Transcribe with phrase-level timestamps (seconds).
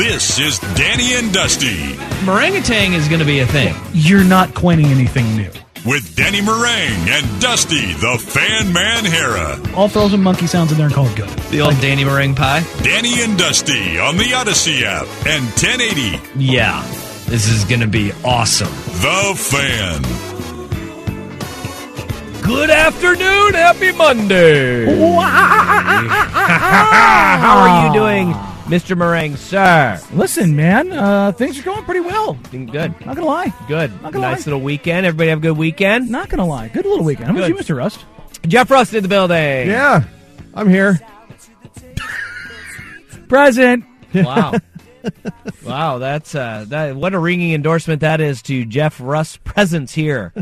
[0.00, 1.92] This is Danny and Dusty
[2.24, 3.74] Meringatang is going to be a thing.
[3.92, 5.50] You're not coining anything new.
[5.84, 9.74] with Danny Marang and Dusty the Fan Man Harrah.
[9.76, 11.28] I'll throw some monkey sounds in there and call it good.
[11.50, 12.64] The old Danny meringue pie.
[12.82, 16.82] Danny and Dusty on the Odyssey app and 1080 Yeah,
[17.26, 18.72] this is going to be awesome.
[19.02, 20.00] The Fan.
[22.42, 23.52] Good afternoon.
[23.54, 24.86] Happy Monday.
[24.88, 28.34] Ah, ah, ah, How are you doing,
[28.70, 28.96] Mr.
[28.96, 30.00] Marang, sir?
[30.12, 32.34] Listen, man, uh, things are going pretty well.
[32.52, 32.94] Doing good.
[33.04, 33.52] Not gonna lie.
[33.66, 33.90] Good.
[34.00, 34.52] Not gonna nice lie.
[34.52, 35.06] little weekend.
[35.06, 36.08] Everybody have a good weekend.
[36.08, 36.68] Not gonna lie.
[36.68, 37.26] Good little weekend.
[37.26, 37.76] How about you, Mr.
[37.76, 38.04] Rust?
[38.46, 39.66] Jeff Rust in the building.
[39.66, 40.04] Yeah,
[40.54, 41.00] I'm here.
[43.28, 43.84] Present.
[44.14, 44.54] Wow.
[45.64, 50.32] wow, that's uh that what a ringing endorsement that is to Jeff Rust's presence here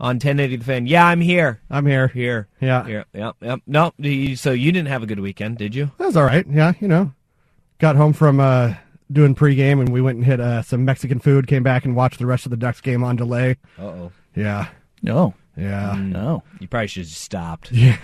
[0.00, 0.86] on 1080 the fan.
[0.86, 1.60] Yeah, I'm here.
[1.70, 2.08] I'm here.
[2.08, 2.48] Here.
[2.58, 2.86] Yeah.
[2.86, 3.04] Here.
[3.12, 3.36] Yep.
[3.42, 3.60] Yep.
[3.66, 3.92] No,
[4.34, 5.90] so you didn't have a good weekend, did you?
[5.98, 6.46] That was all right.
[6.48, 7.12] Yeah, you know,
[7.78, 8.74] got home from uh,
[9.10, 11.46] doing pregame and we went and hit uh, some Mexican food.
[11.46, 13.56] Came back and watched the rest of the Ducks game on delay.
[13.78, 14.12] Uh-oh.
[14.34, 14.68] Yeah,
[15.02, 15.34] No.
[15.56, 16.42] yeah, No.
[16.60, 17.70] You probably should have stopped.
[17.72, 17.96] Yeah.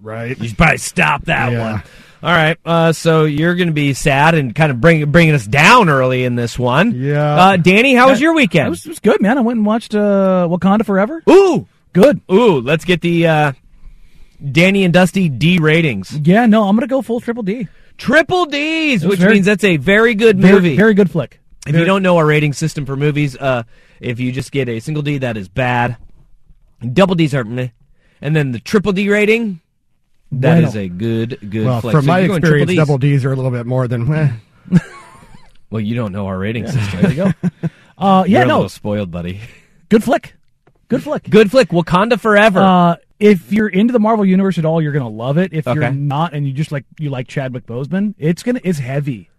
[0.00, 0.38] right.
[0.38, 1.72] You should probably stop that Yeah.
[1.72, 1.82] one.
[2.22, 2.56] All right.
[2.64, 6.24] Uh, so you're going to be sad and kind of bring, bringing us down early
[6.24, 6.92] in this one.
[6.94, 7.34] Yeah.
[7.34, 8.70] Uh, Danny, how was your It weekend?
[8.70, 9.38] was, it was good, man.
[9.38, 11.22] I went and watched uh, Wakanda Forever.
[11.28, 11.66] Ooh.
[11.92, 12.20] Good.
[12.30, 12.60] Ooh.
[12.60, 13.52] Let's get the uh,
[14.52, 16.16] Danny and Dusty D ratings.
[16.22, 17.68] Yeah, no, I'm gonna go full triple D.
[17.96, 20.76] Triple D's, which very- means that's a very good Very, movie.
[20.76, 21.40] very good flick.
[21.66, 23.62] if you don't know our rating system for movies, uh,
[24.00, 25.96] if you just get a single D, that is bad.
[26.92, 27.68] Double D's are meh.
[28.20, 29.60] And then the triple D rating,
[30.32, 30.84] that is Bueno.
[30.86, 31.92] a good, good Well, flick.
[31.92, 32.76] from So my experience, Ds.
[32.76, 34.12] double D's are a little bit more than.
[34.14, 34.30] Eh.
[35.70, 37.00] Well, you don't know our rating system.
[37.02, 37.32] There you go.
[37.98, 39.40] Uh, yeah, You're a no, little spoiled, buddy.
[39.88, 40.34] good flick.
[40.88, 41.30] Good flick.
[41.30, 41.70] Good flick.
[41.70, 42.60] Wakanda Forever.
[42.60, 45.52] Uh, if you're into the Marvel universe at all, you're gonna love it.
[45.52, 45.80] If Okay.
[45.80, 49.30] you're not, and you just like you like Chadwick Boseman, it's gonna it's heavy.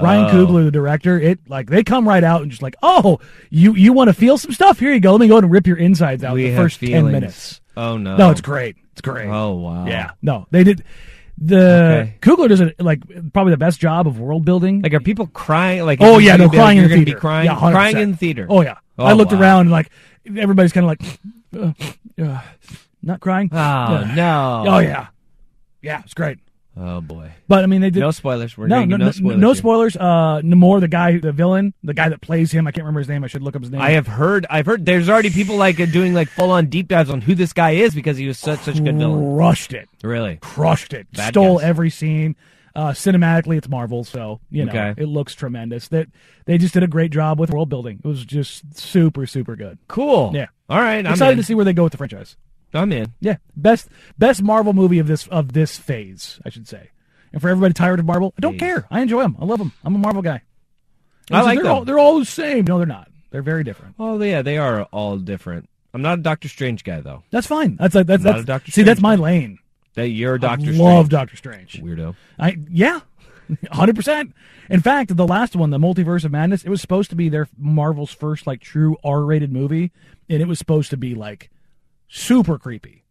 [0.00, 0.28] Ryan Oh.
[0.46, 3.20] Coogler, the director, it like they come right out and just like, oh,
[3.50, 4.78] you you want to feel some stuff?
[4.80, 5.12] Here you go.
[5.12, 7.60] Let me go ahead and rip your insides out we the first ten minutes.
[7.76, 8.16] Oh no.
[8.16, 8.76] No, it's great.
[8.92, 9.28] It's great.
[9.28, 9.86] Oh wow.
[9.86, 10.82] Yeah, no, they did.
[11.38, 12.14] The Okay.
[12.20, 13.00] Coogler does a, like
[13.32, 14.82] probably the best job of world building.
[14.82, 15.84] Like, are people crying?
[15.84, 17.04] Like, oh yeah, you're no, gonna be- crying in theater.
[17.04, 18.46] be crying, yeah, crying in the theater.
[18.48, 19.40] Oh yeah, Oh, I looked wow.
[19.40, 19.90] around and like
[20.36, 21.74] everybody's kind of like,
[22.20, 22.40] uh, uh,
[23.04, 23.48] not crying.
[23.52, 24.64] Oh Uh, no.
[24.66, 25.08] Oh yeah,
[25.82, 26.38] yeah, it's great.
[26.76, 27.30] Oh boy.
[27.46, 28.58] But I mean, they did No spoilers.
[28.58, 29.38] We're no, no, no, spoilers.
[29.38, 29.96] no spoilers.
[29.96, 32.66] Uh, Namor, the guy, the villain, the guy that plays him.
[32.66, 33.22] I can't remember his name.
[33.22, 33.80] I should look up his name.
[33.80, 34.44] I have heard.
[34.50, 34.84] I've heard.
[34.84, 37.72] There's already people like uh, doing like full on deep dives on who this guy
[37.72, 39.36] is because he was such such a good villain.
[39.36, 40.38] crushed it, Really.
[40.42, 41.06] crushed it.
[41.12, 41.66] Bad Stole guess.
[41.68, 42.34] every scene.
[42.76, 45.00] Uh, cinematically, it's Marvel, so you know Okay.
[45.00, 45.86] it looks tremendous.
[45.88, 46.08] That
[46.46, 48.00] they just did a great job with world building.
[48.04, 49.78] It was just super, super good.
[49.86, 50.32] Cool.
[50.34, 50.46] Yeah.
[50.68, 51.06] All right.
[51.06, 51.36] I'm Excited in.
[51.38, 52.36] to see where they go with the franchise.
[52.74, 53.12] I'm in.
[53.20, 56.90] Yeah, best best Marvel movie of this of this phase, I should say.
[57.32, 58.60] And for everybody tired of Marvel, I don't Phase.
[58.60, 58.86] care.
[58.90, 59.36] I enjoy them.
[59.40, 59.72] I love them.
[59.84, 60.42] I'm a Marvel guy.
[61.30, 61.72] I like they're them.
[61.72, 62.64] all, they're all the same.
[62.64, 63.08] No, they're not.
[63.30, 63.96] They're very different.
[63.98, 65.68] Oh yeah, they are all different.
[65.92, 67.22] I'm not a Doctor Strange guy though.
[67.30, 67.76] That's fine.
[67.76, 69.22] That's like that's, Not a Doctor see that's my guy.
[69.22, 69.58] lane.
[69.94, 71.08] That you're I Doctor love Strange.
[71.10, 71.82] Doctor Strange.
[71.82, 72.14] Weirdo.
[72.38, 73.00] I yeah,
[73.72, 74.34] hundred percent.
[74.70, 77.48] In fact, the last one, the Multiverse of Madness, it was supposed to be their
[77.58, 79.92] Marvel's first like true R-rated movie,
[80.28, 81.50] and it was supposed to be like
[82.08, 83.04] super creepy,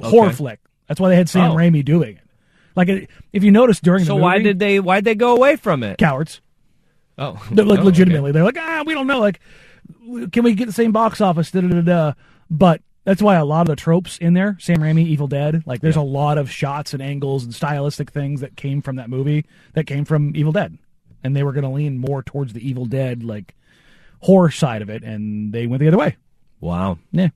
[0.00, 0.60] horror flick.
[0.88, 1.54] That's why they had Sam Oh.
[1.56, 2.24] Raimi doing it.
[2.76, 5.56] Like if you notice during So the movie, why did they why'd they go away
[5.56, 5.98] from it?
[5.98, 6.40] cowards?
[7.18, 9.20] Oh, They're, like Oh, legitimately, they're like, ah, we don't know.
[9.20, 9.40] Like,
[10.32, 11.50] can we get the same box office?
[11.50, 12.12] Da, da, da, da.
[12.48, 15.80] But that's why a lot of the tropes in there, Sam Raimi, Evil Dead, like
[15.80, 19.44] there's a lot of shots and angles and stylistic things that came from that movie
[19.74, 20.78] that came from Evil Dead,
[21.22, 23.54] and they were going to lean more towards the Evil Dead like
[24.20, 26.16] horror side of it, and they went the other way.
[26.60, 26.98] Wow.
[27.12, 27.28] Yeah,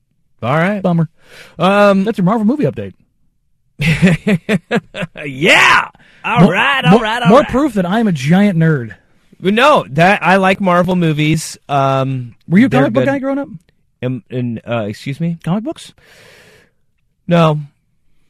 [0.43, 0.83] All right.
[0.83, 1.09] bummer.
[1.59, 2.05] Um.
[2.05, 2.95] That's your Marvel movie update.
[5.25, 5.89] yeah.
[6.25, 7.49] All More- right, all more, right, all more right.
[7.49, 8.95] proof that I'm a giant nerd.
[9.41, 11.59] No, that I like Marvel movies.
[11.69, 13.49] Um, Were you a comic book guy growing up?
[14.01, 15.39] And, and, uh, excuse me?
[15.45, 15.93] Comic books?
[17.27, 17.61] No,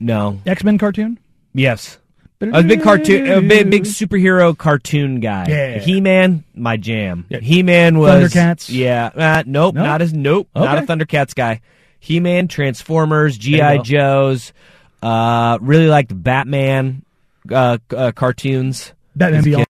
[0.00, 0.40] no.
[0.46, 1.18] X Men cartoon?
[1.52, 1.98] Yes,
[2.40, 5.46] I was a big cartoon, a big, big superhero cartoon guy.
[5.48, 5.78] Yeah.
[5.78, 7.26] He Man, my jam.
[7.28, 7.38] Yeah.
[7.40, 8.68] He Man was Thundercats?
[8.74, 9.84] Yeah, uh, nope, No?
[9.84, 11.60] not as nope, not a Thundercats guy.
[12.04, 13.78] He Man, Transformers, GI.
[13.82, 14.52] Joes.
[15.02, 17.02] Uh, really liked Batman
[17.50, 18.92] uh, uh, cartoons.
[19.16, 19.60] Batman Beyond.
[19.62, 19.68] kid.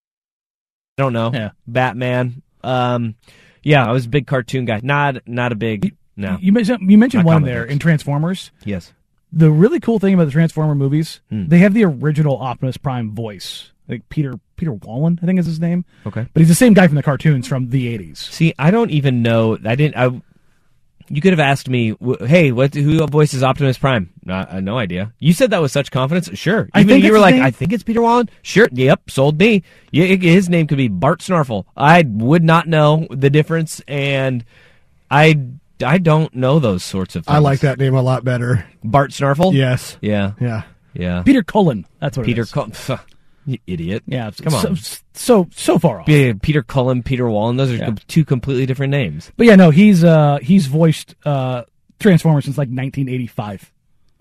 [0.99, 1.31] I don't know.
[1.33, 1.51] Yeah.
[1.69, 2.43] Batman.
[2.65, 3.15] Um,
[3.63, 4.81] yeah, I was a big cartoon guy.
[4.83, 6.37] Not not a big no.
[6.41, 7.73] You mentioned you mentioned Not one there books.
[7.73, 8.51] in Transformers.
[8.65, 8.93] yes.
[9.33, 11.47] The really cool thing about the Transformer movies, Hmm.
[11.49, 13.71] they have the original Optimus Prime voice.
[13.89, 15.85] Like Peter Peter Wallen, I think is his name.
[16.07, 16.27] Okay.
[16.33, 18.19] But he's the same guy from the cartoons from the eighties.
[18.19, 19.57] See, I don't even know.
[19.65, 19.97] I didn't.
[19.97, 20.21] I.
[21.09, 22.75] You could have asked me, "Hey, what?
[22.75, 25.13] Who voices Optimus Prime?" No, uh, no idea.
[25.19, 26.31] You said that with such confidence.
[26.35, 26.69] Sure.
[26.73, 27.45] I Even think you were like, name.
[27.45, 28.69] "I think it's Peter Wallen." Sure.
[28.73, 29.11] Yep.
[29.11, 29.63] Sold me.
[29.93, 31.65] Yeah, it- his name could be Bart Snarfle.
[31.77, 34.45] I would not know the difference, and
[35.11, 35.39] I.
[35.85, 37.35] I don't know those sorts of things.
[37.35, 38.65] I like that name a lot better.
[38.85, 39.53] Bart Snarfle.
[39.53, 39.99] Yes.
[40.01, 40.33] Yeah.
[40.41, 40.63] Yeah.
[40.95, 41.23] Yeah.
[41.23, 41.85] Peter Cullen.
[41.99, 42.53] That's what Peter it is.
[42.53, 42.73] Cullen.
[43.47, 44.03] you idiot.
[44.07, 44.77] Yeah, Come on.
[44.77, 46.09] So so, so far off.
[46.09, 47.57] Yeah, Peter Cullen, Peter Wallen.
[47.57, 47.95] Those are Yeah.
[48.09, 49.31] two completely different names.
[49.37, 51.63] But yeah, no, he's uh he's voiced uh
[52.01, 53.73] Transformers since like 1985.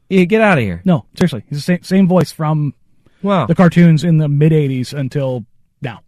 [0.10, 0.82] Yeah, get out of here.
[0.86, 2.74] No, seriously, he's the same same voice from
[3.22, 3.46] Wow.
[3.46, 5.46] the cartoons in the mid 80s until
[5.82, 6.02] now.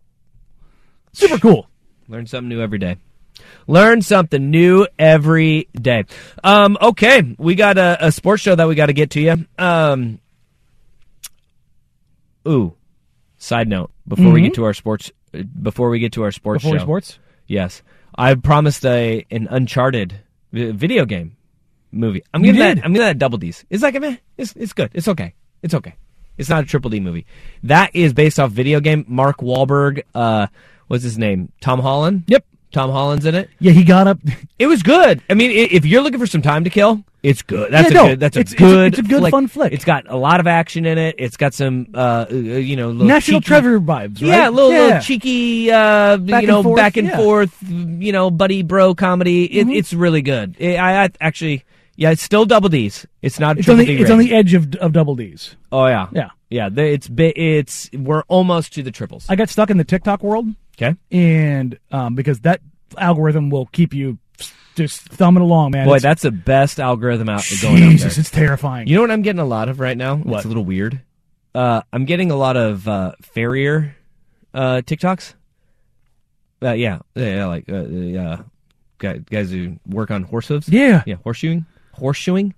[1.14, 1.70] Super cool.
[2.08, 2.98] Learn something new every day.
[3.68, 6.06] Learn something new every day.
[6.44, 9.46] Um, okay, we got a, a sports show that we got to get to you.
[9.58, 10.20] Um,
[12.48, 12.74] ooh,
[13.38, 16.64] side note before we get to our sports, uh, before we get to our sports
[16.64, 16.72] Mm-hmm.
[16.74, 17.20] Before show, sports.
[17.48, 17.82] yes,
[18.16, 20.22] I promised a an Uncharted
[20.52, 21.36] vi- video game
[21.92, 22.24] movie.
[22.34, 22.76] I'm You giving that.
[22.76, 22.84] did.
[22.84, 23.66] I'm giving that double D's.
[23.70, 24.92] It's like meh, it's it's good.
[24.94, 25.34] It's okay.
[25.62, 25.96] It's okay.
[26.38, 27.26] It's not a triple D movie.
[27.64, 29.06] That is based off video game.
[29.08, 30.04] Mark Wahlberg.
[30.14, 30.48] Uh,
[30.88, 31.52] what's his name?
[31.62, 32.24] Tom Holland.
[32.28, 32.46] Yep.
[32.76, 33.50] Tom Holland's in it.
[33.60, 34.20] Yeah, he got up.
[34.60, 35.22] It was good.
[35.30, 37.72] I mean, i- if you're looking for some time to kill, it's good.
[37.72, 38.20] That's Yeah, a no, good.
[38.20, 38.88] That's a it's- it's a- good.
[38.94, 39.72] it's a good fun flick.
[39.72, 41.16] It's got a lot of action in it.
[41.18, 44.28] It's got some, uh, uh, you know, little National cheeky- Treasure vibes, right?
[44.28, 47.14] Yeah, a little, little cheeky, uh, you know, forth, back and yeah.
[47.14, 47.24] Mm-hmm.
[47.24, 49.46] forth, you know, buddy bro comedy.
[49.46, 50.56] It, It's really good.
[50.62, 51.64] I, I actually,
[51.96, 53.06] yeah, it's still double D's.
[53.22, 53.58] It's not.
[53.58, 55.56] It's on triple the D it's on the edge of of double D's.
[55.72, 56.30] Oh yeah, Yeah.
[56.50, 56.70] yeah.
[56.76, 59.26] It's bi- it's we're almost to the triples.
[59.30, 60.48] I got stuck in the TikTok world,
[60.82, 60.96] Okay.
[61.12, 62.62] and um, because that
[62.98, 64.18] algorithm will keep you
[64.76, 65.86] just thumbing along, man.
[65.88, 68.22] Boy, It's- that's the best algorithm out going out Jesus, there.
[68.22, 68.88] it's terrifying.
[68.88, 70.18] You know what I'm getting a lot of right now?
[70.18, 70.38] What?
[70.38, 71.00] It's a little weird.
[71.54, 73.96] Uh, I'm getting a lot of uh, farrier
[74.54, 75.34] uh, TikToks.
[76.62, 78.38] Uh, yeah, yeah, yeah, like uh, uh,
[78.98, 80.68] guys, guys who work on horse hooves.
[80.68, 81.04] yeah.
[81.06, 81.66] yeah, horseshoeing,
[81.98, 82.54] horseshoeing.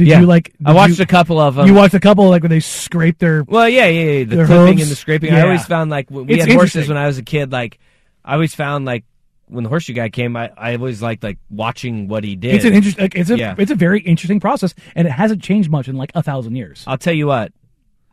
[0.00, 0.20] Did yeah.
[0.20, 0.54] you like?
[0.64, 1.66] I watched you, a couple of them.
[1.66, 3.42] you watched a couple like when they scrape their.
[3.42, 4.24] well, yeah, yeah, yeah.
[4.24, 4.82] The clipping hooves?
[4.82, 5.34] and the scraping.
[5.34, 7.52] I always found like when we It's had horses when I was a kid.
[7.52, 7.78] Like
[8.24, 9.04] I always found like
[9.48, 12.54] when the horseshoe guy came, I, I always liked like watching what he did.
[12.54, 13.04] It's an interesting.
[13.04, 13.54] Like, it's a Yeah.
[13.58, 16.82] it's a very interesting process, and it hasn't changed much in like a thousand years.
[16.86, 17.52] I'll tell you what.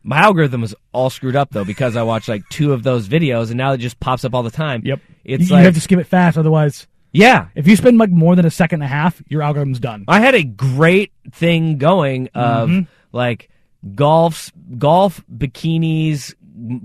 [0.04, 3.48] My algorithm was all screwed up though because I watched like two of those videos
[3.48, 4.82] and now it just pops up all the time.
[4.84, 5.00] Yep.
[5.24, 7.48] It's you, like you have to skip it fast, otherwise, yeah.
[7.54, 10.04] if you spend like more than a second and a half, your algorithm's done.
[10.08, 12.80] I had a great thing going of Mm-hmm.
[13.12, 13.48] like
[13.94, 16.34] golf, golf bikinis,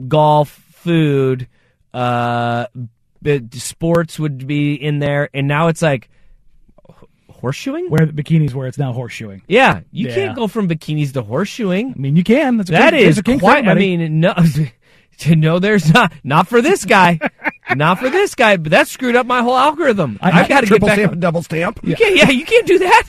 [0.07, 1.47] golf food,
[1.93, 2.65] uh,
[3.53, 6.09] sports would be in there, and now it's like
[7.31, 7.89] horseshoeing.
[7.89, 9.41] Where the bikinis, where it's now horseshoeing.
[9.47, 10.15] yeah, you Yeah.
[10.15, 11.91] can't go from bikinis to horseshoeing.
[11.95, 12.57] I mean, you can.
[12.57, 13.67] That's That there's is a kink for quite.
[13.67, 14.33] I mean, no,
[15.29, 16.13] no, there's not.
[16.23, 17.19] Not for this guy.
[17.75, 18.57] not for this guy.
[18.57, 20.17] But that screwed up my whole algorithm.
[20.21, 20.93] I- I, got to get back.
[20.93, 21.79] stamp and double stamp.
[21.83, 23.03] You can't, yeah, you can't do that.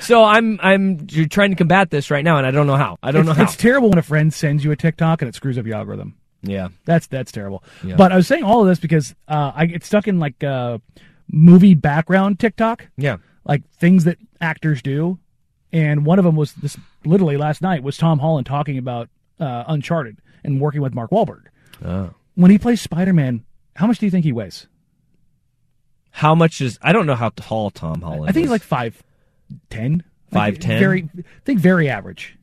[0.00, 2.98] So I'm I'm you're trying to combat this right now, and I don't know how.
[3.02, 3.42] I don't it's, know how.
[3.44, 6.16] it's terrible when a friend sends you a TikTok and it screws up your algorithm.
[6.42, 6.68] yeah.
[6.84, 7.64] That's that's terrible.
[7.82, 7.96] Yeah.
[7.96, 10.78] But I was saying all of this because uh, I get stuck in like uh,
[11.32, 13.16] movie background TikTok, Yeah.
[13.44, 15.18] like things that actors do,
[15.72, 19.08] and one of them was this literally last night was Tom Holland talking about
[19.38, 21.44] uh, Uncharted and working with Mark Wahlberg.
[21.84, 22.10] Oh.
[22.34, 23.44] When he plays Spider Man,
[23.80, 24.66] how much do you think he weighs?
[26.10, 28.28] How much is I don't know how tall Tom Holland.
[28.28, 28.50] I think he's is.
[28.50, 29.02] like five
[29.70, 30.04] ten.
[30.32, 30.78] Like, 5'10"?
[30.78, 32.36] Very, I think very average.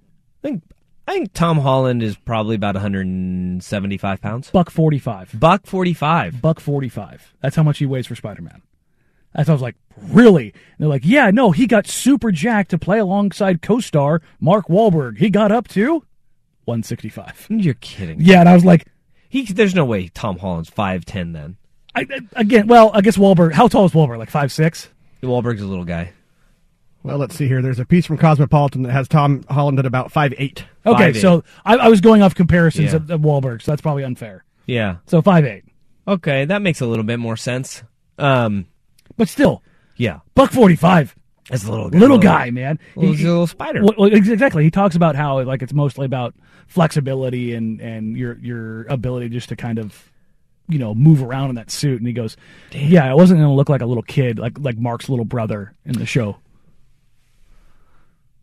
[0.44, 0.64] I think
[1.08, 4.50] I think Tom Holland is probably about 175 pounds.
[4.50, 5.40] Buck forty five.
[5.40, 6.42] Buck 45.
[6.42, 7.36] Buck forty five.
[7.40, 8.64] That's how much he weighs for Spider Man.
[9.36, 10.46] That's I was like, really?
[10.46, 15.20] And they're like, yeah, no, he got super jacked to play alongside co-star Mark Wahlberg.
[15.20, 16.04] He got up to
[16.66, 17.46] one sixty five.
[17.48, 18.22] You're kidding.
[18.22, 18.88] Yeah, and I was like,
[19.30, 21.58] He there's no way Tom Holland's 5'10 then.
[21.96, 23.54] I, I- again, well, I guess Wahlberg.
[23.54, 24.18] How tall is Wahlberg?
[24.18, 24.90] Like five six.
[25.24, 26.14] Wahlberg's a little guy.
[27.04, 27.62] Well, let's see here.
[27.62, 30.66] There's a piece from Cosmopolitan that has Tom Holland at about five eight.
[30.86, 31.22] Okay, 5'8".
[31.22, 32.98] so I, I was going off comparisons Yeah.
[32.98, 34.44] of, of Wahlberg, so that's probably unfair.
[34.66, 34.98] Yeah.
[35.06, 35.64] So five eight,
[36.08, 37.84] Okay, that makes a little bit more sense.
[38.18, 38.68] Um,
[39.16, 39.64] but still,
[39.96, 41.16] yeah, buck forty five,
[41.50, 42.80] that's a little little guy, man.
[42.96, 43.82] little, He- little spider.
[43.84, 44.64] Well, exactly.
[44.64, 46.36] He talks about how like it's mostly about
[46.68, 50.12] flexibility and and your your ability just to kind of
[50.68, 52.00] you know move around in that suit.
[52.00, 52.36] And he goes,
[52.72, 55.74] "Yeah, I wasn't going to look like a little kid, like like Mark's little brother
[55.86, 56.38] in the show."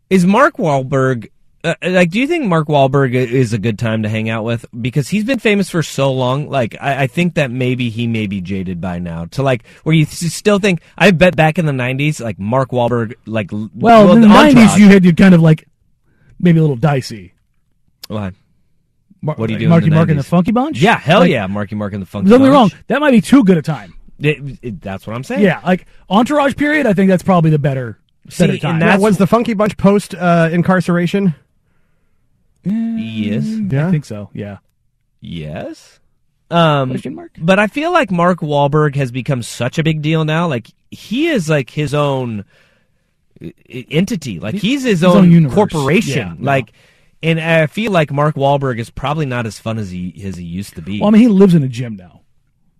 [0.09, 1.29] Is Mark Wahlberg
[1.65, 2.09] uh, like?
[2.11, 5.23] Do you think Mark Wahlberg is a good time to hang out with because he's
[5.23, 6.49] been famous for so long?
[6.49, 9.95] Like, I, I think that maybe he may be jaded by now to like where
[9.95, 10.81] you still think.
[10.97, 14.53] I bet back in the '90s, like Mark Wahlberg, like l- Well, in the Entourage-
[14.53, 15.67] nineties, you had you kind of like
[16.39, 17.33] maybe a little dicey.
[18.07, 18.33] What?
[19.21, 20.79] Mar- What do you like do in Marky the Mark and the Funky Bunch?
[20.79, 22.29] Yeah, hell Like, yeah, Marky Mark and the Funky.
[22.29, 22.71] Don't get me wrong.
[22.87, 23.95] That might be too good a time.
[24.19, 25.41] It- it- that's what I'm saying.
[25.41, 26.85] Yeah, like Entourage period.
[26.85, 27.97] I think that's probably the better
[28.29, 28.79] See, better and time.
[28.79, 31.33] that's- Now, was the Funky Bunch post uh, incarceration?
[32.65, 33.45] Yes.
[33.45, 33.87] Yeah.
[33.87, 34.29] I think so.
[34.33, 34.57] Yeah.
[35.21, 35.99] Yes.
[36.51, 37.31] Um, Question mark?
[37.37, 40.47] But I feel like Mark Wahlberg has become such a big deal now.
[40.47, 42.45] Like he is like his own
[43.69, 44.39] entity.
[44.39, 46.17] Like he's his, own own, corporation.
[46.17, 46.45] Yeah, no.
[46.45, 46.71] like,
[47.23, 50.43] and I feel like Mark Wahlberg is probably not as fun as he as he
[50.43, 50.99] used to be.
[50.99, 52.21] Well, I mean, he lives in a gym now.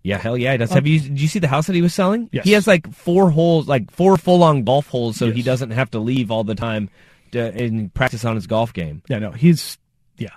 [0.04, 0.70] yeah, hell yeah, he does.
[0.70, 2.28] Have you did you see the house that he was selling?
[2.32, 2.44] Yes.
[2.44, 5.90] He has like four holes, like four full on golf holes, so he doesn't have
[5.90, 6.92] to leave all the time to,
[7.34, 9.02] and practice on his golf game.
[9.08, 9.78] Yeah, no, he's
[10.16, 10.30] yeah,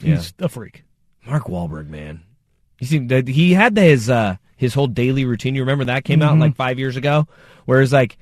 [0.00, 0.84] he's a freak.
[1.26, 2.22] Mark Wahlberg, man.
[2.78, 5.54] You see, that he had his uh, his whole daily routine.
[5.54, 6.28] You remember that came Mm-hmm.
[6.28, 7.26] out like five years ago,
[7.64, 8.16] whereas like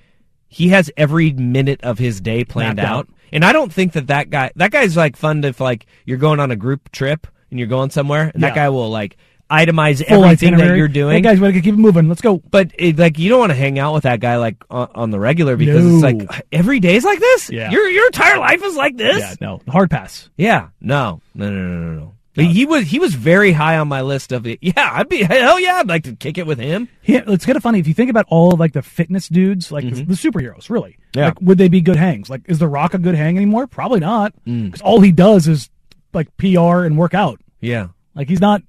[0.49, 2.87] he has every minute of his day planned out.
[2.87, 3.09] out.
[3.33, 6.19] And I don't think that that guy that guy's like fun to if like you're
[6.19, 9.17] going on a group trip and you're going somewhere, and that guy will like
[9.51, 10.79] itemize Full everything that itinerary.
[10.79, 11.15] you're doing.
[11.15, 12.09] Hey guys, we gotta keep it moving.
[12.09, 12.39] Let's go.
[12.39, 15.11] but it, like you don't want to hang out with that guy like on, on
[15.11, 16.09] the regular because it's No.
[16.09, 17.51] like every day is like this.
[17.51, 17.71] Yeah.
[17.71, 19.19] Your your entire life is like this.
[19.19, 20.29] Yeah, no, hard pass.
[20.37, 22.11] Yeah, no, no, no, no, no, no.
[22.37, 24.59] But he was he was very high on my list of it.
[24.61, 26.89] Yeah, I'd be hell yeah, I'd like to kick it with him.
[27.01, 29.71] He, it's kind of funny if you think about all of like the fitness dudes,
[29.71, 30.69] like the, the superheroes.
[30.69, 31.19] Really, Mm-hmm.
[31.21, 31.25] Yeah.
[31.27, 32.29] like would they be good hangs?
[32.29, 33.69] Like, is The Rock a good hang anymore?
[33.69, 34.65] Probably not, Mm.
[34.65, 35.71] because all he does is
[36.13, 37.41] like PR and work out.
[37.61, 38.63] Yeah, Like he's not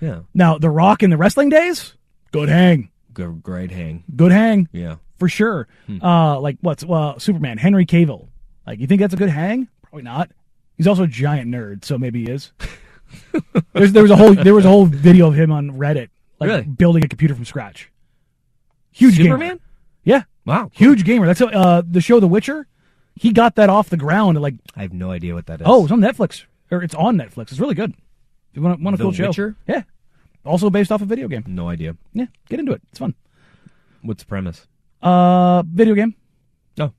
[0.00, 1.94] yeah, now The Rock in the wrestling days.
[2.32, 4.04] Good hang, good, great hang.
[4.14, 5.68] good hang Yeah, for sure.
[5.86, 6.02] Hmm.
[6.02, 8.28] Uh, like what's uh, Superman, Henry Cavill.
[8.66, 9.68] Like you think that's a good hang?
[9.82, 10.30] Probably not.
[10.76, 12.52] He's also a giant nerd, so maybe he is.
[13.72, 16.08] There's, there was a whole there was a whole video of him on Reddit,
[16.40, 16.62] like Really?
[16.62, 17.90] building a computer from scratch.
[18.92, 19.36] Huge gamer.
[19.36, 19.60] Superman.
[20.04, 21.26] Yeah, Wow, huge gamer.
[21.26, 22.66] That's uh, the show The Witcher.
[23.14, 24.40] He got that off the ground.
[24.40, 25.66] Like, I have no idea what that is.
[25.68, 27.50] oh, it's on Netflix or it's on Netflix.
[27.50, 27.94] It's really good.
[28.56, 29.26] Want, want a The cool show?
[29.28, 29.56] Witcher?
[29.68, 29.82] Yeah.
[30.44, 31.44] Also based off a video game.
[31.46, 31.96] no idea.
[32.12, 32.80] Yeah, get into it.
[32.90, 33.14] It's fun.
[34.02, 34.66] What's the premise?
[35.02, 36.14] Uh, video game.
[36.78, 36.92] Oh,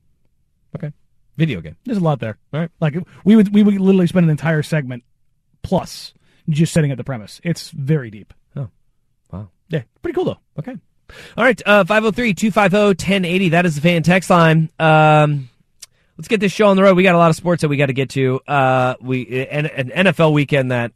[0.76, 0.92] okay,
[1.36, 1.76] video game.
[1.84, 2.38] There's a lot there.
[2.52, 2.70] All right.
[2.80, 5.02] Like we would we would literally spend an entire segment
[5.62, 6.12] plus
[6.50, 7.40] just setting up the premise.
[7.42, 8.34] It's very deep.
[8.56, 8.68] Oh,
[9.32, 9.48] wow.
[9.70, 10.38] Yeah, pretty cool though.
[10.58, 10.76] Okay.
[11.38, 11.60] All right.
[11.64, 13.50] Uh, 503-250-1080.
[13.52, 14.70] That is the fan text line.
[14.78, 15.48] Um,
[16.18, 16.96] let's get this show on the road.
[16.96, 18.40] We got a lot of sports that we got to get to.
[18.46, 20.92] Uh, we an, an NFL weekend that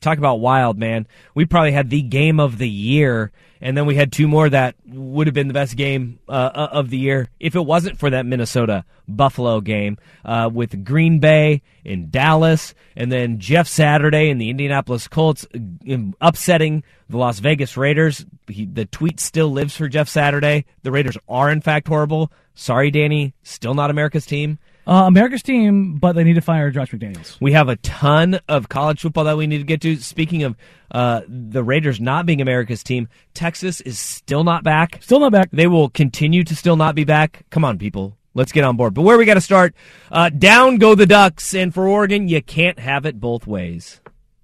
[0.00, 1.06] talk about wild, man.
[1.34, 4.76] We probably had the game of the year, and then we had two more that
[4.86, 8.10] would have been the best game uh, uh, of the year if it wasn't for
[8.10, 14.40] that Minnesota Buffalo game uh, with Green Bay in Dallas, and then Jeff Saturday and
[14.40, 18.26] the Indianapolis Colts uh, upsetting the Las Vegas Raiders.
[18.48, 20.64] He, the tweet still lives for Jeff Saturday.
[20.82, 22.32] The Raiders are in fact horrible.
[22.54, 23.34] Sorry, Danny.
[23.42, 24.58] Still not America's team.
[24.86, 27.36] Uh, America's team, but they need to fire Josh McDaniels.
[27.40, 29.96] We have a ton of college football that we need to get to.
[29.96, 30.56] Speaking of
[30.92, 35.02] uh, the Raiders not being America's team, Texas is still not back.
[35.02, 35.50] Still not back.
[35.50, 37.44] They will continue to still not be back.
[37.50, 38.16] Come on, people.
[38.34, 38.94] Let's get on board.
[38.94, 39.74] But where we got to start,
[40.12, 41.54] uh, down go the Ducks.
[41.54, 44.00] And for Oregon, you can't have it both ways.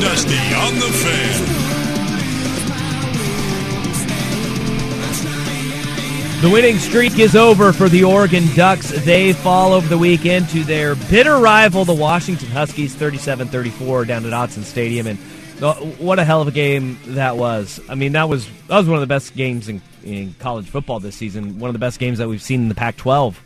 [0.00, 1.78] Dusty on the fan.
[6.40, 8.90] The winning streak is over for the Oregon Ducks.
[9.04, 14.24] They fall over the weekend to their bitter rival, the Washington Huskies, 37 34 down
[14.24, 15.08] at Autzen Stadium.
[15.08, 15.18] And
[15.60, 17.80] uh, what a hell of a game that was.
[17.88, 21.00] I mean, that was that was one of the best games in, in college football
[21.00, 21.58] this season.
[21.58, 23.42] One of the best games that we've seen in the Pac 12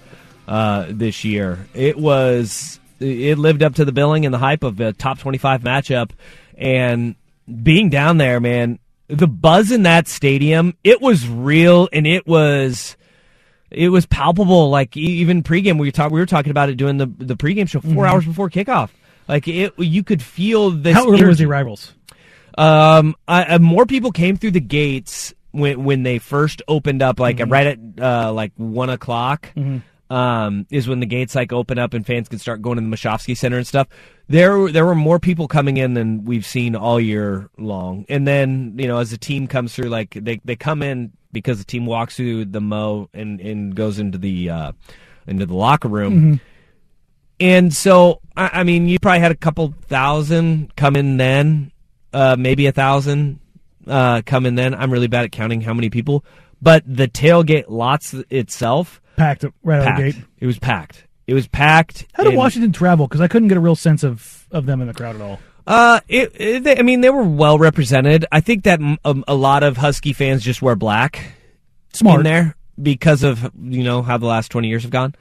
[0.49, 1.67] uh, this year.
[1.73, 2.79] It was.
[3.01, 6.11] It lived up to the billing and the hype of a top 25 matchup.
[6.63, 7.17] And
[7.63, 8.79] being down there, man,
[9.09, 12.97] the buzz in that stadium, it was real and it was
[13.71, 14.71] it was palpable.
[14.71, 17.69] Like even pregame, we were talking we were talking about it doing the the pregame
[17.69, 18.09] show 4 Mhm.
[18.09, 18.91] hours before kickoff.
[19.29, 20.95] Like it, you could feel this.
[20.95, 21.93] How early was the rivals?
[22.59, 27.19] Um, I, I, more people came through the gates when when they first opened up,
[27.19, 27.51] like Mhm.
[27.51, 29.51] right at uh, like one o'clock.
[29.57, 29.83] Mhm.
[30.13, 32.97] Um, is when the gates like open up and fans can start going to the
[32.97, 33.89] Moshofsky Center and stuff.
[34.29, 38.05] There, there were more people coming in than we've seen all year long.
[38.11, 41.59] And then, you know, as the team comes through, like they, they come in because
[41.61, 44.73] the team walks through the mo and, and goes into the uh,
[45.27, 46.21] into the locker room.
[46.21, 46.41] Mhm.
[47.41, 51.73] And so, I, I mean, you probably had a couple thousand come in then,
[52.13, 53.41] uh, maybe a thousand
[53.87, 54.75] uh, come in then.
[54.75, 56.23] I'm really bad at counting how many people,
[56.61, 60.25] but the tailgate lots itself Packed right out of the gate.
[60.39, 61.07] It was packed.
[61.27, 62.07] It was packed.
[62.15, 63.07] How did and- Washington travel?
[63.07, 65.39] Because I couldn't get a real sense of, of them in the crowd at all.
[65.67, 68.27] Uh, it, it, they, I mean, they were well represented.
[68.33, 71.35] I think that um, a lot of Husky fans just wear black
[71.93, 72.19] Smart.
[72.19, 75.15] in there because of you know how the last twenty years have gone.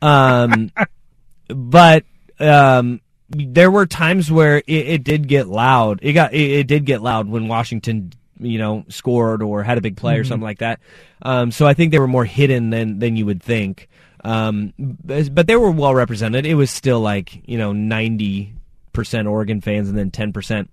[0.00, 0.70] Um,
[1.48, 2.04] but
[2.38, 3.00] um,
[3.30, 5.98] there were times where it, it did get loud.
[6.02, 9.80] It got it, it did get loud when Washington you know scored or had a
[9.80, 10.28] big play or Mhm.
[10.28, 10.80] something like that.
[11.22, 13.88] Um, so I think they were more hidden than than you would think.
[14.24, 16.44] Um, but, but they were well represented.
[16.46, 18.54] It was still like you know ninety
[18.92, 20.70] percent Oregon fans and then ten percent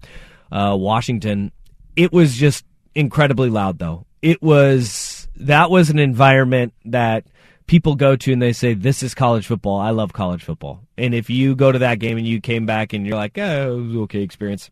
[0.52, 1.52] uh, Washington.
[1.96, 4.06] It was just incredibly loud, though.
[4.22, 7.26] It was that was an environment that
[7.68, 9.78] people go to and they say, "This is college football.
[9.80, 12.94] I love college football." And if you go to that game and you came back
[12.94, 14.72] and you're like, "Oh, it was okay experience,"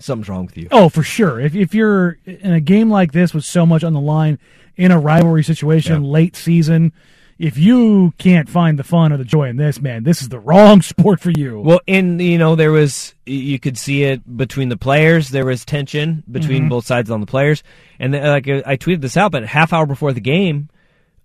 [0.00, 0.68] something's wrong with you.
[0.70, 1.40] Oh, for sure.
[1.40, 4.38] If if you're in a game like this with so much on the line
[4.76, 6.92] in a rivalry situation, late season,
[7.38, 10.38] if you can't find the fun or the joy in this, man, this is the
[10.38, 11.60] wrong sport for you.
[11.60, 15.28] Well, and you know there was you could see it between the players.
[15.30, 16.68] There was tension between Mhm.
[16.70, 17.62] both sides on the players,
[17.98, 20.68] and uh, like I tweeted this out, but a half hour before the game,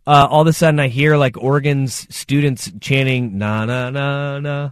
[0.07, 4.69] uh, all of a sudden I hear like Oregon's students chanting "na na na na."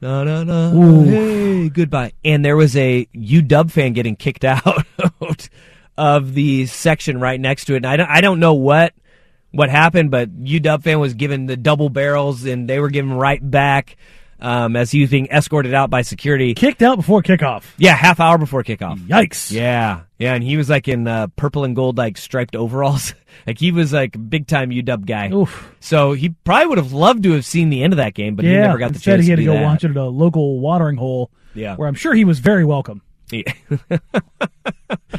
[0.00, 1.04] Na na na, Ooh.
[1.04, 2.12] hey, goodbye.
[2.24, 4.84] And there was a UW fan getting kicked out
[5.96, 7.78] of the section right next to it.
[7.78, 8.94] And I don't, I don't know what
[9.50, 13.40] what happened, but UW fan was given the double barrels and they were given right
[13.50, 13.96] back
[14.40, 16.54] um, as he was being escorted out by security.
[16.54, 17.64] Kicked out before kickoff.
[17.76, 18.98] Yeah, half hour before kickoff.
[18.98, 19.50] Yikes.
[19.50, 23.14] Yeah, yeah, and he was like in uh, purple and gold like striped overalls.
[23.46, 25.30] like he was like big time UW guy.
[25.32, 25.74] Oof.
[25.80, 28.44] So he probably would have loved to have seen the end of that game, but
[28.44, 29.62] yeah, he never got the chance he had to, go that.
[29.64, 31.30] watch it at a local watering hole.
[31.54, 31.76] Yeah.
[31.76, 33.02] where I'm sure he was very welcome.
[33.32, 33.42] Yeah.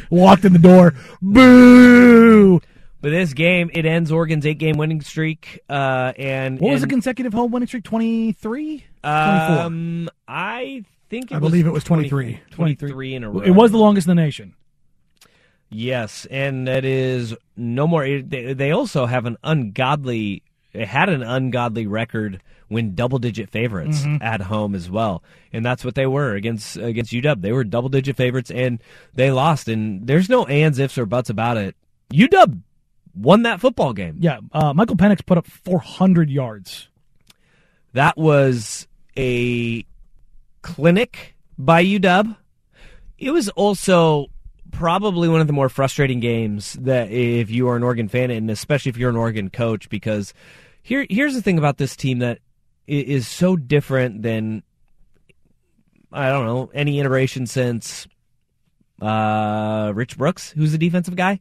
[0.09, 2.59] Walked in the door, boo.
[3.01, 5.59] But this game, it ends Oregon's eight-game winning streak.
[5.69, 7.83] Uh, and What was the consecutive home winning streak?
[7.83, 8.85] 23?
[9.03, 12.41] Um, I think it I believe it was 20 23.
[12.51, 13.39] 23 in a row.
[13.41, 14.53] It was the longest in the nation.
[15.71, 18.03] Yes, and that is no more.
[18.03, 20.41] They, they also have an ungodly.
[20.73, 24.21] It had an ungodly record when double-digit favorites Mhm.
[24.21, 27.41] at home as well, and that's what they were against against UW.
[27.41, 28.81] They were double-digit favorites, and
[29.13, 29.67] they lost.
[29.67, 31.75] And there's no ands, ifs, or buts about it.
[32.11, 32.61] UW
[33.15, 34.17] won that football game.
[34.19, 36.87] Yeah, uh, Michael Penix put up 400 yards.
[37.93, 39.83] That was a
[40.61, 42.35] clinic by UW.
[43.17, 44.27] It was also
[44.71, 48.49] probably one of the more frustrating games that if you are an Oregon fan, and
[48.49, 50.33] especially if you're an Oregon coach, because
[50.81, 52.39] here here's the thing about this team that
[52.87, 54.63] is so different than
[56.11, 58.07] I don't know any iteration since
[59.01, 61.39] uh, Rich Brooks, who's the defensive guy,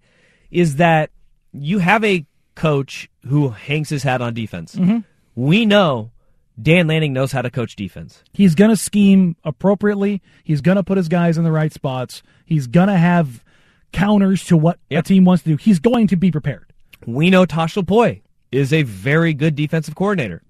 [0.50, 1.10] is that
[1.52, 4.74] you have a coach who hangs his hat on defense.
[4.74, 5.04] Mhm.
[5.34, 6.10] We know
[6.60, 8.22] Dan Lanning knows how to coach defense.
[8.32, 10.22] He's going to scheme appropriately.
[10.42, 12.22] He's going to put his guys in the right spots.
[12.44, 13.44] He's going to have
[13.92, 15.56] counters to what a team wants to do.
[15.56, 16.72] He's going to be prepared.
[17.06, 20.42] We know Tosh Lupoi is a very good defensive coordinator.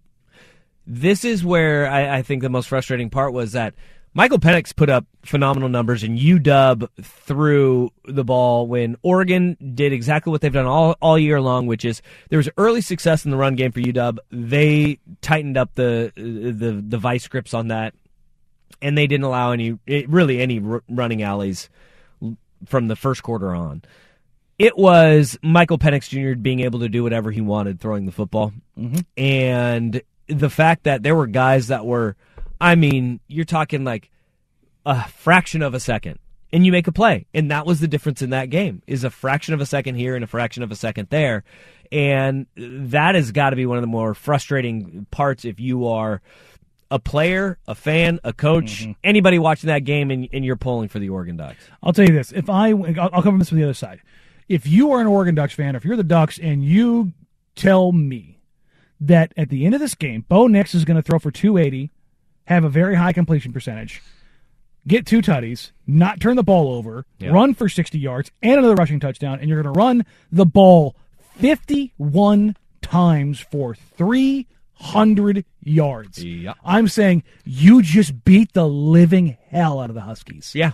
[0.86, 3.74] This is where I, I think the most frustrating part was that
[4.14, 10.30] Michael Penix put up phenomenal numbers and UW threw the ball when Oregon did exactly
[10.30, 13.36] what they've done all, all year long, which is there was early success in the
[13.36, 14.18] run game for UW.
[14.30, 17.94] They tightened up the the the vice grips on that,
[18.82, 21.68] and they didn't allow any really any running alleys
[22.66, 23.82] from the first quarter on.
[24.58, 26.38] It was Michael Penix Jr.
[26.38, 28.52] being able to do whatever he wanted throwing the football.
[28.76, 29.00] Mm-hmm.
[29.16, 32.16] And the fact that there were guys that were,
[32.60, 34.10] I mean, you're talking like
[34.84, 36.18] a fraction of a second
[36.52, 37.26] and you make a play.
[37.34, 40.14] And that was the difference in that game is a fraction of a second here
[40.14, 41.44] and a fraction of a second there.
[41.92, 46.20] And that has got to be one of the more frustrating parts if you are
[46.90, 48.92] a player, a fan, a coach, mm-hmm.
[49.04, 51.62] anybody watching that game and, and you're pulling for the Oregon Ducks.
[51.82, 54.00] I'll tell you this: if I, I'll, I'll cover this from the other side.
[54.48, 57.12] If you are an Oregon Ducks fan, or if you're the Ducks, and you
[57.54, 58.40] tell me
[59.00, 61.90] that at the end of this game, Bo Nix is going to throw for 280,
[62.48, 64.02] have a very high completion percentage,
[64.86, 67.28] get two tutties, not turn the ball over, Yeah.
[67.30, 70.96] run for 60 yards and another rushing touchdown, and you're going to run the ball
[71.36, 76.24] 51 times for 300 yards.
[76.24, 76.54] Yeah.
[76.64, 80.52] I'm saying you just beat the living hell out of the Huskies.
[80.54, 80.72] Yeah.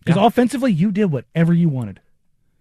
[0.00, 0.26] Because Yeah.
[0.26, 2.00] offensively, you did whatever you wanted.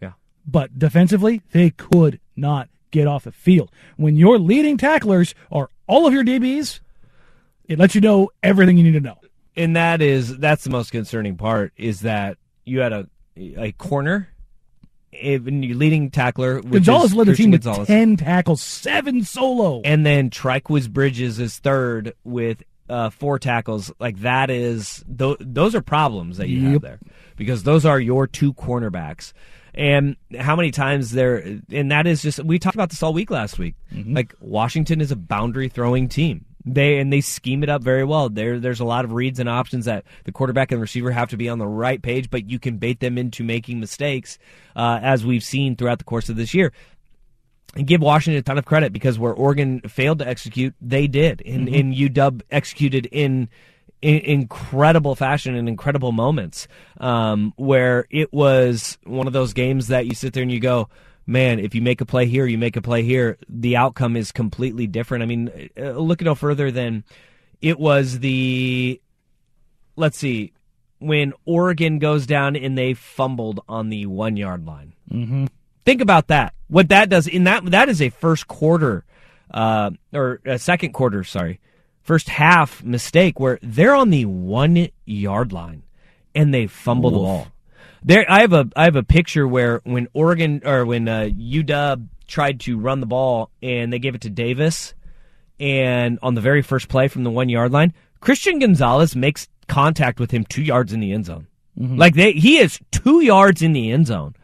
[0.02, 0.14] Yeah.
[0.46, 3.70] But defensively, they could not get off the field.
[3.98, 6.80] When your leading tacklers are all of your DBs,
[7.68, 9.18] it lets you know everything you need to know.
[9.56, 14.30] and that is that's the most concerning part is that you had a a corner,
[15.14, 17.88] even your leading tackler, Gonzalez led the team with Gonzalez.
[17.88, 19.82] 10 tackles, 7 solo.
[19.86, 23.92] and then Trikweze Bridges is third with uh, four tackles.
[24.00, 27.00] Like that is th- those are problems that you have there
[27.36, 29.34] because those are your two cornerbacks.
[29.76, 33.30] And how many times there, and that is just we talked about this all week
[33.30, 33.76] last week.
[33.94, 34.16] Mm-hmm.
[34.16, 36.46] Like Washington is a boundary throwing team.
[36.74, 38.30] They and they scheme it up very well.
[38.30, 41.38] There, there's a lot of reads and options that the quarterback and receiver have to
[41.38, 44.38] be on the right page, but you can bait them into making mistakes,
[44.76, 46.74] uh, as we've seen throughout the course of this year
[47.76, 51.42] and give Washington a ton of credit because where Oregon failed to execute, they did,
[51.46, 51.80] and, Mhm.
[51.80, 53.50] and UW executed in,
[54.02, 56.68] in incredible fashion and incredible moments.
[57.00, 60.90] Um, where it was one of those games that you sit there and you go,
[61.28, 64.32] man, if you make a play here, you make a play here, the outcome is
[64.32, 65.24] completely different.
[65.24, 67.04] I mean, uh, look no further than
[67.62, 69.00] it was the,
[69.96, 70.54] let's see,
[71.00, 74.94] when Oregon goes down and they fumbled on the one yard line.
[75.12, 75.46] Mm-hmm.
[75.86, 76.54] Think about that.
[76.68, 79.06] What that does in that that is a first quarter,
[79.52, 81.24] uh, or a second quarter.
[81.24, 81.62] Sorry,
[82.02, 85.84] first half mistake where they're on the one yard line
[86.36, 87.48] and they fumble the ball.
[88.04, 92.08] There, I have a I have a picture where when Oregon or when uh, UW
[92.28, 94.94] tried to run the ball and they gave it to Davis,
[95.60, 100.20] and on the very first play from the one yard line, Christian Gonzalez makes contact
[100.20, 101.48] with him two yards in the end zone.
[101.80, 101.98] Mhm.
[101.98, 104.36] Like they, he is two yards in the end zone,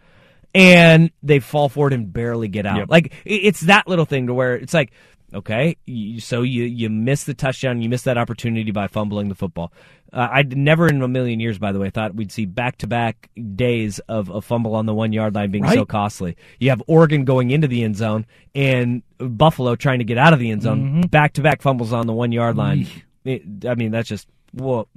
[0.53, 2.77] and they fall forward and barely get out.
[2.77, 2.89] Yep.
[2.89, 4.91] Like it's that little thing to where it's like,
[5.33, 5.75] okay,
[6.19, 9.71] so you you miss the touchdown, you miss that opportunity by fumbling the football.
[10.11, 12.87] Uh, I never in a million years, by the way, thought we'd see back to
[12.87, 16.37] back days of a fumble on the one yard line being so costly.
[16.59, 20.39] You have Oregon going into the end zone and Buffalo trying to get out of
[20.39, 21.01] the end zone.
[21.07, 22.87] Back to back fumbles on the one yard line.
[23.25, 24.87] It- I mean, that's just whoa,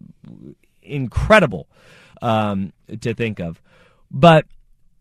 [0.83, 1.66] incredible
[2.22, 3.61] um, to think of.
[4.11, 4.46] But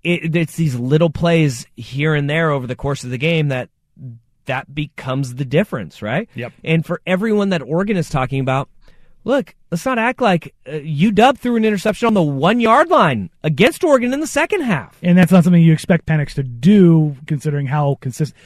[0.03, 3.69] it, it's these little plays here and there over the course of the game that
[4.45, 6.29] that becomes the difference, right?
[6.35, 6.53] Yep.
[6.63, 8.69] And for everyone that Oregon is talking about,
[9.23, 13.29] look, let's not act like uh, UW threw an interception on the one yard line
[13.43, 14.97] against Oregon in the second half.
[15.03, 18.39] And that's not something you expect Penix to do, considering how consistent.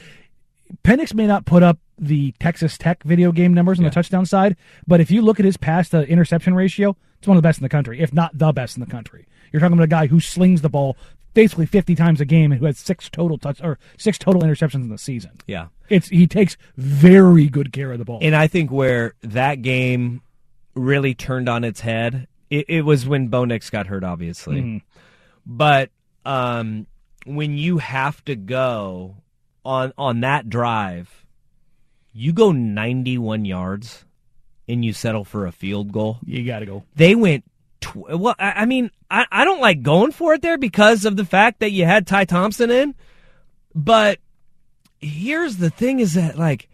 [0.84, 4.56] Penix may not put up the Texas Tech video game numbers on the touchdown side,
[4.86, 7.58] but if you look at his pass to interception ratio, it's one of the best
[7.58, 9.26] in the country, if not the best in the country.
[9.52, 10.96] You're talking about a guy who slings the ball
[11.34, 14.74] basically 50 times a game and who has six total touch or six total interceptions
[14.82, 15.32] in the season.
[15.46, 15.68] Yeah.
[15.88, 18.18] It's he takes very good care of the ball.
[18.22, 20.22] And I think where that game
[20.74, 24.60] really turned on its head, it, it was when Bo Nix got hurt, obviously.
[24.60, 24.82] Mhm.
[25.46, 25.90] But
[26.24, 26.86] um,
[27.26, 29.16] when you have to go
[29.64, 31.24] on on that drive,
[32.12, 34.04] you go 91 yards
[34.68, 36.18] and you settle for a field goal.
[36.24, 36.84] You got to go.
[36.94, 37.44] They went.
[37.80, 41.16] Tw- well, I, I mean, I, I don't like going for it there because of
[41.16, 42.94] the fact that you had Ty Thompson in.
[43.74, 44.18] But
[44.98, 46.68] here's the thing: is that like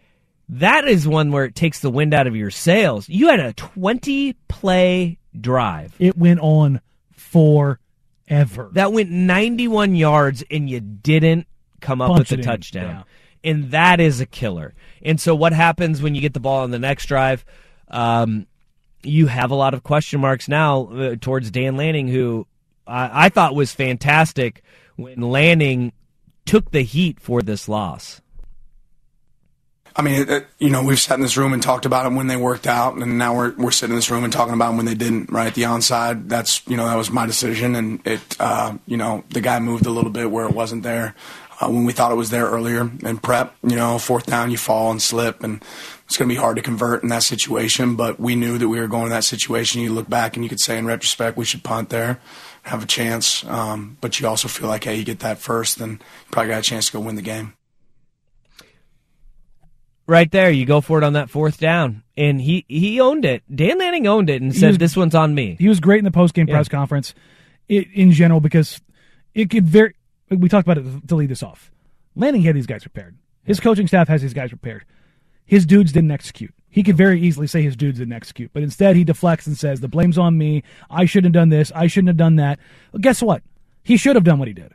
[0.49, 3.09] that is one where it takes the wind out of your sails.
[3.09, 5.93] You had a 20 play drive.
[5.99, 8.69] It went on forever.
[8.71, 11.47] That went 91 yards and you didn't
[11.81, 13.03] come up Punch with in, touchdown.
[13.43, 14.73] And that is a killer.
[15.01, 17.45] And so what happens when you get the ball on the next drive?
[17.89, 18.47] Um,
[19.07, 22.45] you have a lot of question marks now uh, towards Dan Lanning, who
[22.85, 24.63] I, I thought was fantastic
[24.95, 25.93] when Lanning
[26.45, 28.21] took the heat for this loss.
[29.95, 32.15] I mean, it, it, you know, we've sat in this room and talked about them
[32.15, 34.67] when they worked out, and now we're we're sitting in this room and talking about
[34.67, 35.31] them when they didn't.
[35.31, 36.29] Right, the onside.
[36.29, 39.87] That's you know that was my decision, and it uh, you know the guy moved
[39.87, 41.15] a little bit where it wasn't there
[41.59, 42.81] uh, when we thought it was there earlier.
[42.81, 45.63] In prep, you know, fourth down, you fall and slip, and
[46.05, 47.95] it's going to be hard to convert in that situation.
[47.95, 49.81] But we knew that we were going to that situation.
[49.81, 52.19] You look back and you could say in retrospect we should punt there,
[52.63, 53.43] have a chance.
[53.45, 56.59] Um, but you also feel like hey, you get that first, then you probably got
[56.59, 57.53] a chance to go win the game
[60.07, 60.49] right there.
[60.49, 63.43] You go for it on that fourth down, and he he owned it.
[63.53, 66.05] Dan Lanning owned it and said, was- "This one's on me." He was great in
[66.05, 66.55] the post game Yeah.
[66.55, 67.13] press conference
[67.69, 68.79] i in general because
[69.33, 69.93] it could very.
[70.29, 71.71] We talked about it to lead this off.
[72.15, 73.17] Lanning had these guys prepared.
[73.43, 74.85] His coaching staff has these guys prepared.
[75.45, 76.53] His dudes didn't execute.
[76.69, 79.79] He could very easily say his dudes didn't execute, but instead he deflects and says,
[79.79, 80.63] "The blame's on me.
[80.89, 81.71] I shouldn't have done this.
[81.73, 82.59] I shouldn't have done that."
[82.91, 83.41] Well, guess what?
[83.83, 84.73] He should have done what he did.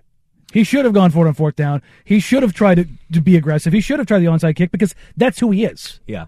[0.53, 1.83] He should have gone for it on fourth down.
[2.05, 3.73] He should have tried to, to be aggressive.
[3.73, 6.01] He should have tried the onside kick because that's who he is.
[6.07, 6.27] Yeah.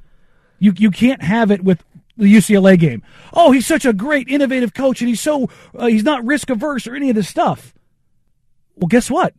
[0.59, 1.83] You you can't have it with
[2.17, 3.03] the UCLA game.
[3.33, 6.87] Oh, he's such a great, innovative coach, and he's so uh, he's not risk averse
[6.87, 7.75] or any of this stuff.
[8.77, 9.35] Well, guess what?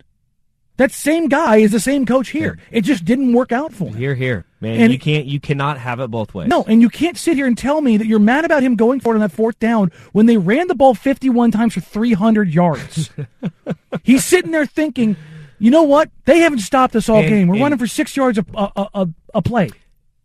[0.78, 2.60] That same guy is the same coach here.
[2.70, 3.94] It just didn't work out for him.
[3.94, 4.82] Here, here, man.
[4.82, 6.50] And you can't, you cannot have it both ways.
[6.50, 9.00] No, and you can't sit here and tell me that you're mad about him going
[9.00, 12.50] for it on that fourth down when they ran the ball 51 times for 300
[12.54, 13.10] yards.
[14.04, 15.16] He's sitting there thinking,
[15.60, 16.10] you know what?
[16.26, 17.48] They haven't stopped us all And- game.
[17.48, 19.70] We're and- running for six yards a, a, a, a play.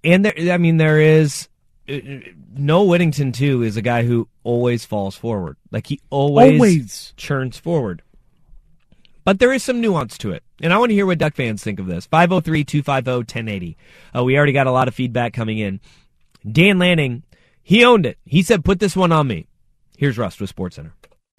[0.02, 1.48] And there, I mean, there is
[1.88, 1.96] uh,
[2.56, 5.58] Noah Whittington too is a guy who always falls forward.
[5.70, 7.14] Like he always, Always.
[7.16, 8.02] churns forward.
[9.24, 10.42] But there is some nuance to it.
[10.62, 12.06] And I want to hear what Duck fans think of this.
[12.06, 13.76] 503 250 1080.
[14.16, 15.80] Uh, We already got a lot of feedback coming in.
[16.50, 17.22] Dan Lanning,
[17.62, 18.18] he owned it.
[18.24, 19.46] He said, put this one on me.
[19.96, 20.92] Here's Rust with SportsCenter.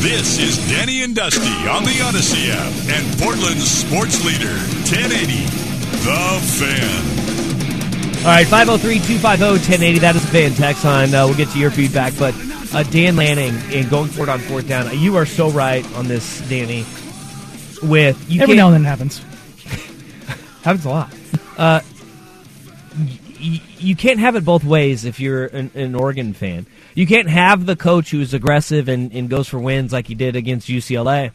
[0.00, 4.52] This is Danny and Dusty on the Odyssey app and Portland's sports leader,
[4.88, 5.44] 1080,
[6.04, 8.16] The Fan.
[8.20, 9.98] All right, 503 250 1080.
[9.98, 11.14] That is a fan text on.
[11.14, 12.14] Uh, we'll get to your feedback.
[12.18, 12.34] But
[12.72, 14.88] uh, Dan Lanning and going for it on fourth down.
[14.98, 16.86] You are so right on this, Danny.
[17.82, 19.18] With you Every can't- now and then it happens.
[20.62, 21.14] happens a lot.
[21.58, 21.80] Uh,
[23.40, 26.66] you can't have it both ways if you're an, an Oregon fan.
[26.94, 30.36] You can't have the coach who's aggressive and, and goes for wins like he did
[30.36, 31.30] against UCLA,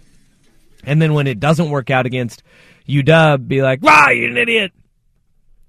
[0.84, 2.44] and then when it doesn't work out against
[2.88, 4.72] UW, be like, "Wow, you're an idiot."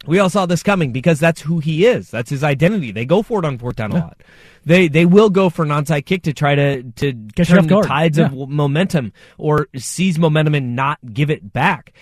[0.06, 2.10] We all saw this coming because that's who he is.
[2.10, 2.92] That's his identity.
[2.92, 4.20] They go for it on fourth down a lot.
[4.64, 7.80] They they will go for an onside kick to try to to Get turn the
[7.82, 8.26] tides Yeah.
[8.26, 11.92] of momentum or seize momentum and not give it back.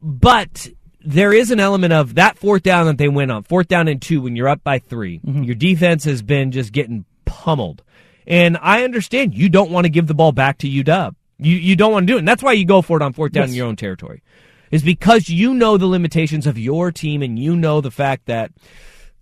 [0.00, 0.68] But
[1.06, 4.02] there is an element of that fourth down that they went on, fourth down and
[4.02, 5.42] two, when you're up by 3 Mm-hmm.
[5.44, 7.82] Your defense has been just getting pummeled.
[8.26, 11.14] And I understand you don't want to give the ball back to UW.
[11.38, 12.20] You you don't want to do it.
[12.20, 14.22] And that's why you go for it on fourth down in your own territory.
[14.70, 18.50] Is because you know the limitations of your team and you know the fact that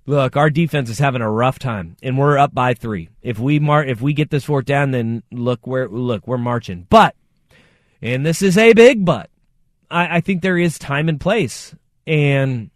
[0.07, 3.11] look, our defense is having a rough time and we're up by 3.
[3.23, 6.87] If we mar- if we get this fourth down then look where look, we're marching.
[6.89, 7.15] But
[8.01, 9.29] and this is a big but.
[9.91, 11.75] I, I think there is time and place,
[12.07, 12.71] and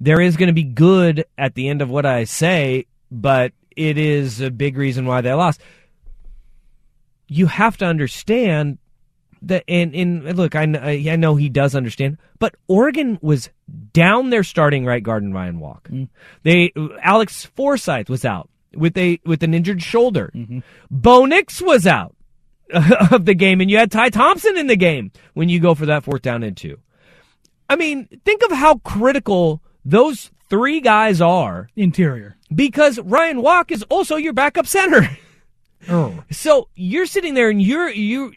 [0.00, 3.98] there is going to be good at the end of what I say, but it
[3.98, 5.60] is a big reason why they lost.
[7.26, 8.78] You have to understand
[9.42, 13.50] that, and, and look, I, I know he does understand, but Oregon was
[13.92, 15.88] down their starting right guard in Ryan Walk.
[15.88, 16.04] Mm-hmm.
[16.42, 20.30] They Alex Forsyth was out with a with an injured shoulder.
[20.34, 20.60] Mm-hmm.
[20.90, 22.14] Bo Nix was out
[23.10, 25.86] of the game, and you had Ty Thompson in the game when you go for
[25.86, 26.78] that fourth down and two.
[27.68, 31.68] I mean, think of how critical those three guys are.
[31.76, 32.36] Interior.
[32.54, 35.08] Because Ryan Walk is also your backup center.
[35.86, 36.24] Oh.
[36.30, 38.32] So you're sitting there and you're you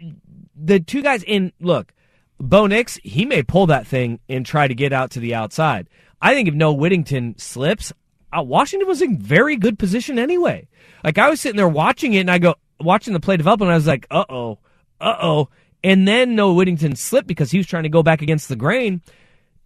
[0.53, 1.93] the two guys in look,
[2.39, 5.87] Bo Nix, he may pull that thing and try to get out to the outside.
[6.21, 7.93] I think if Noah Whittington slips,
[8.37, 10.67] uh, Washington was in very good position anyway.
[11.03, 13.71] Like I was sitting there watching it and I go watching the play develop and
[13.71, 14.59] I was like, uh oh,
[14.99, 15.49] uh oh.
[15.83, 19.01] And then Noah Whittington slipped because he was trying to go back against the grain.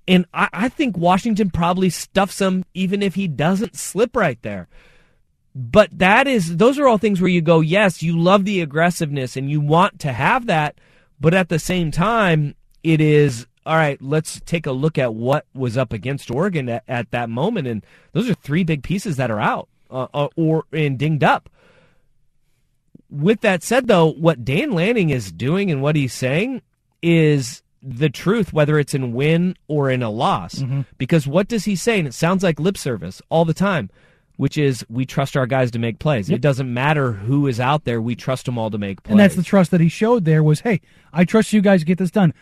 [0.07, 4.67] And I, I think Washington probably stuffs him even if he doesn't slip right there.
[5.53, 9.35] But that is, those are all things where you go, yes, you love the aggressiveness
[9.35, 10.75] and you want to have that.
[11.19, 15.45] But at the same time, it is, all right, let's take a look at what
[15.53, 17.67] was up against Oregon at, at that moment.
[17.67, 21.49] And those are three big pieces that are out uh, uh, or and dinged up.
[23.11, 26.61] With that said, though, what Dan Lanning is doing and what he's saying
[27.01, 30.63] is the truth, whether it's in win or in a loss.
[30.97, 31.99] Because what does he say?
[31.99, 33.89] And it sounds like lip service all the time,
[34.37, 36.29] which is we trust our guys to make plays.
[36.29, 36.37] Yep.
[36.37, 39.11] It doesn't matter who is out there; we trust them all to make plays.
[39.11, 40.79] And that's the trust that he showed there was, hey,
[41.11, 42.33] I trust you guys to get this done.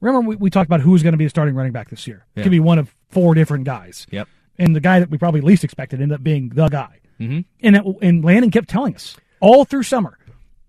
[0.00, 2.24] Remember, we, we talked about who's going to be a starting running back this year.
[2.34, 2.42] It Yeah.
[2.44, 4.06] could be one of four different guys.
[4.10, 4.28] Yep.
[4.58, 7.00] And the guy that we probably least expected ended up being the guy.
[7.20, 7.44] Mhm.
[7.62, 10.18] And, that, and Lanning kept telling us all through summer,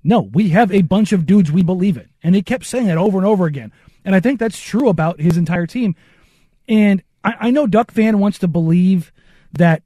[0.04, 2.10] no, we have a bunch of dudes we believe in.
[2.24, 3.72] And he kept saying that over and over again.
[4.06, 5.96] And I think that's true about his entire team.
[6.68, 9.12] And I, I know Duck fan wants to believe
[9.54, 9.84] that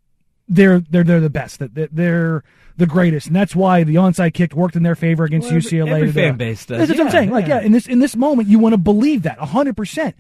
[0.48, 2.44] they're they're they're the best, that, that they're
[2.78, 5.70] the greatest, and that's why the onside kick worked in their favor against Well, every-
[5.72, 5.92] UCLA.
[5.92, 7.30] every fan base does, That's what I'm yeah, saying.
[7.32, 7.60] Like, yeah.
[7.60, 10.16] yeah, in this in this moment, you want to believe that hundred percent.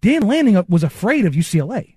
[0.00, 1.93] Dan Lanning was afraid of UCLA.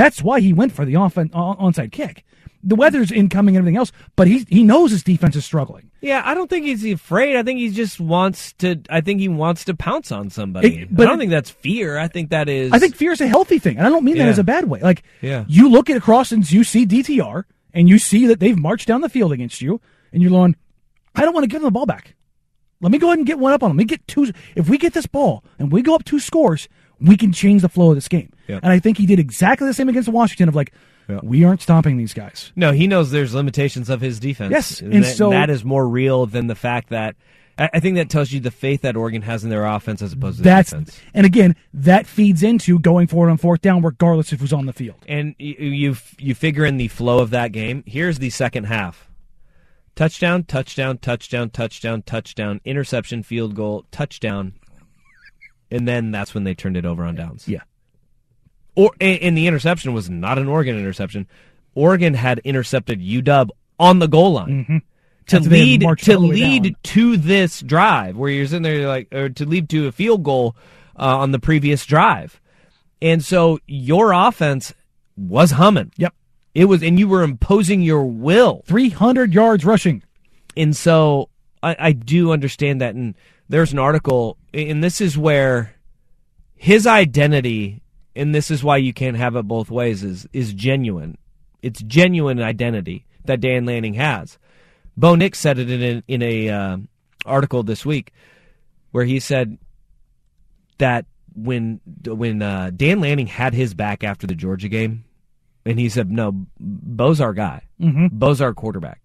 [0.00, 2.24] That's why he went for the off onside kick.
[2.62, 5.90] The weather's incoming and everything else, but he he knows his defense is struggling.
[6.00, 7.36] Yeah, I don't think he's afraid.
[7.36, 8.80] I think he just wants to.
[8.90, 10.82] I think he wants to pounce on somebody.
[10.82, 11.98] It- but- I don't think that's fear.
[11.98, 12.72] I think that is.
[12.72, 14.30] I think fear is a healthy thing, and I don't mean that Yeah.
[14.30, 14.80] as a bad way.
[14.80, 15.44] Like, Yeah.
[15.48, 19.00] you look at across and you see DTR, and you see that they've marched down
[19.00, 19.80] the field against you,
[20.12, 20.54] and you're going,
[21.14, 22.14] I don't want to give them the ball back.
[22.82, 23.76] Let me go ahead and get one up on them.
[23.76, 24.32] Let me get two.
[24.54, 26.68] If we get this ball and we go up two scores,
[27.00, 28.30] we can change the flow of this game.
[28.50, 28.60] Yep.
[28.62, 30.48] And I think he did exactly the same against Washington.
[30.48, 30.72] Of like,
[31.22, 32.52] we aren't stopping these guys.
[32.56, 34.50] No, he knows there's limitations of his defense.
[34.52, 37.16] Yes, and, and that, so- that is more real than the fact that
[37.58, 40.12] I, I think that tells you the faith that Oregon has in their offense as
[40.12, 40.98] opposed to That's defense.
[41.14, 44.72] and again that feeds into going forward on fourth down, regardless of who's on the
[44.72, 44.96] field.
[45.08, 47.82] And you, you you figure in the flow of that game.
[47.86, 49.10] Here's the second half:
[49.94, 54.54] touchdown, touchdown, touchdown, touchdown, touchdown, interception, field goal, touchdown,
[55.70, 57.46] and then that's when they turned it over on downs.
[57.46, 57.62] Yeah.
[58.74, 61.26] Or and, the interception was not an Oregon interception.
[61.74, 64.82] Oregon had intercepted UW on the goal line.
[65.26, 66.76] To they had lead to lead down.
[66.82, 70.24] to this drive, where you're sitting there you're like, or to lead to a field
[70.24, 70.56] goal
[70.98, 72.40] uh, on the previous drive,
[73.00, 74.74] and so your offense
[75.16, 75.92] was humming.
[75.96, 76.14] Yep,
[76.54, 78.62] it was, and you were imposing your will.
[78.66, 80.02] Three hundred yards rushing,
[80.56, 81.28] and so
[81.62, 83.14] I, I do understand that, and
[83.48, 85.74] there's an article, and this is where
[86.56, 87.82] his identity,
[88.16, 91.16] and this is why you can't have it both ways, is is genuine.
[91.62, 94.38] It's genuine identity that Dan Lanning has.
[94.96, 96.76] Bo Nix said it in a, in a uh,
[97.24, 98.12] article this week,
[98.92, 99.58] where he said
[100.78, 105.04] that when when uh, Dan Lanning had his back after the Georgia game,
[105.64, 107.62] and he said, "No, Bo's our guy.
[107.80, 108.10] Mhm.
[108.12, 109.00] Bo's our quarterback."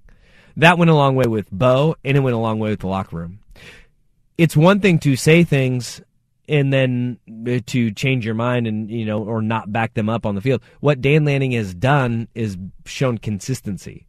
[0.58, 2.88] That went a long way with Bo, and it went a long way with the
[2.88, 3.40] locker room.
[4.38, 6.02] It's one thing to say things
[6.48, 10.26] and then uh, to change your mind and you know or not back them up
[10.26, 10.62] on the field.
[10.80, 14.08] What Dan Lanning has done is shown consistency.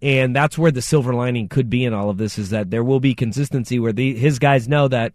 [0.00, 2.82] And that's where the silver lining could be in all of this is that there
[2.82, 5.12] will be consistency where the, his guys know that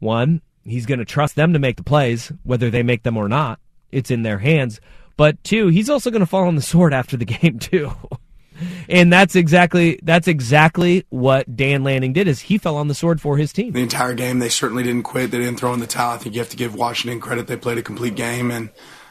[0.00, 3.26] one, he's going to trust them to make the plays, whether they make them or
[3.26, 3.58] not.
[3.90, 4.82] It's in their hands.
[5.16, 7.90] But two, he's also going to fall on the sword after the game too.
[8.88, 13.20] And that's exactly that's exactly what Dan Lanning did is he fell on the sword
[13.20, 13.72] for his team.
[13.72, 14.38] the entire game.
[14.38, 15.30] They certainly didn't quit.
[15.30, 16.14] They didn't throw in the towel.
[16.14, 17.46] I think you have to give Washington credit.
[17.46, 18.70] They played a complete game, and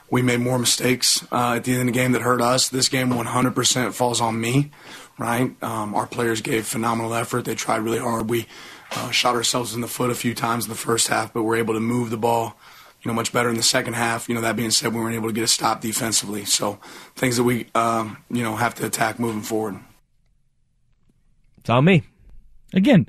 [0.10, 2.70] we made more mistakes uh, at the end of the game that hurt us.
[2.70, 4.72] This game 100% falls on me,
[5.18, 5.52] right?
[5.64, 7.45] Um, our players gave phenomenal effort.
[7.45, 8.30] They tried really hard.
[8.30, 8.48] We
[8.91, 11.58] uh, shot ourselves in the foot a few times in the first half, but we're
[11.58, 12.58] able to move the ball,
[13.08, 14.28] you know, much better in the second half.
[14.28, 16.43] You know, that being said, we weren't able to get a stop defensively.
[16.43, 16.78] So
[17.16, 19.80] things that we, um, you know, have to attack moving forward.
[21.58, 22.03] It's on me.
[22.74, 23.08] Again,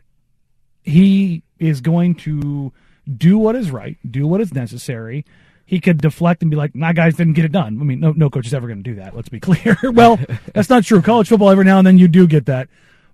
[0.84, 2.72] he is going to
[3.16, 5.24] do what is right, do what is necessary.
[5.66, 8.12] He could deflect and be like, "My guys didn't get it done." I mean, no,
[8.12, 9.16] no coach is ever going to do that.
[9.16, 9.76] Let's be clear.
[9.82, 10.20] well,
[10.55, 11.03] that's not true.
[11.03, 12.68] College football, every now and then you do get that,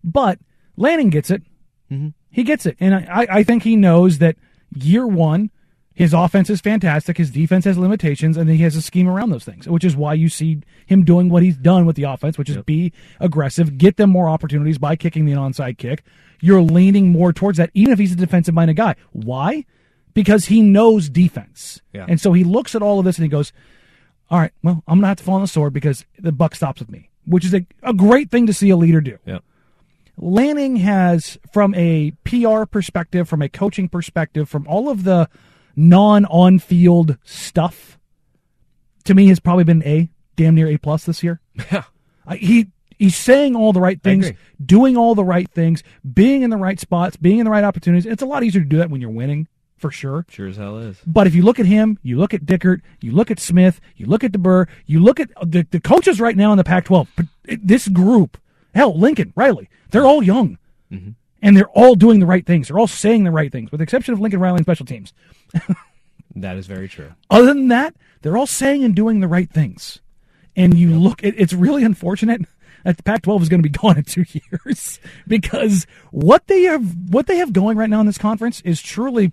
[0.05, 0.39] but
[0.77, 1.43] Lanning gets it.
[2.31, 4.37] He gets it, and I, I think he knows that
[4.75, 5.51] year one,
[5.95, 7.19] his offense is fantastic.
[7.19, 10.15] His defense has limitations, and he has a scheme around those things, which is why
[10.15, 13.97] you see him doing what he's done with the offense, which is be aggressive, get
[13.97, 16.03] them more opportunities by kicking the onside kick.
[16.41, 18.97] You're leaning more towards that, even if he's a defensive minded guy.
[19.13, 19.67] Why?
[20.15, 21.81] Because he knows defense.
[21.93, 22.07] Yeah.
[22.09, 23.53] And so he looks at all of this and he goes,
[24.31, 26.57] All right, well, I'm going to have to fall on the sword because the buck
[26.57, 29.19] stops with me, which is a, a great thing to see a leader do.
[29.25, 29.39] Yeah.
[30.17, 35.29] Lanning has, from a PR perspective, from a coaching perspective, from all of the
[35.77, 37.99] non on field stuff,
[39.05, 41.41] to me has probably been A, damn near A plus this year.
[41.71, 41.85] Yeah.
[42.27, 42.69] I, he
[42.99, 44.33] he's saying all the right things,
[44.65, 45.83] doing all the right things,
[46.15, 48.07] being in the right spots, being in the right opportunities.
[48.07, 49.47] It's a lot easier to do that when you're winning,
[49.77, 50.25] for sure.
[50.31, 50.99] Sure as hell is.
[51.07, 54.07] But if you look at him, you look at Dickert, you look at Smith, you
[54.07, 57.09] look at DeBoer, you look at the, the coaches right now in the Pac-12.
[57.17, 57.27] But
[57.63, 58.39] this group,
[58.75, 60.59] hell, Lincoln, Riley, they're all young,
[60.91, 61.11] mm-hmm.
[61.45, 62.67] And they're all doing the right things.
[62.67, 65.13] They're all saying the right things, with the exception of Lincoln Riley and special teams.
[66.37, 67.13] That is very true.
[67.31, 70.01] Other than that, they're all saying and doing the right things.
[70.57, 72.43] And you look, it, it's really unfortunate
[72.85, 77.11] that the Pac-12 is going to be gone in two years because what they have,
[77.11, 79.33] what they have going right now in this conference is truly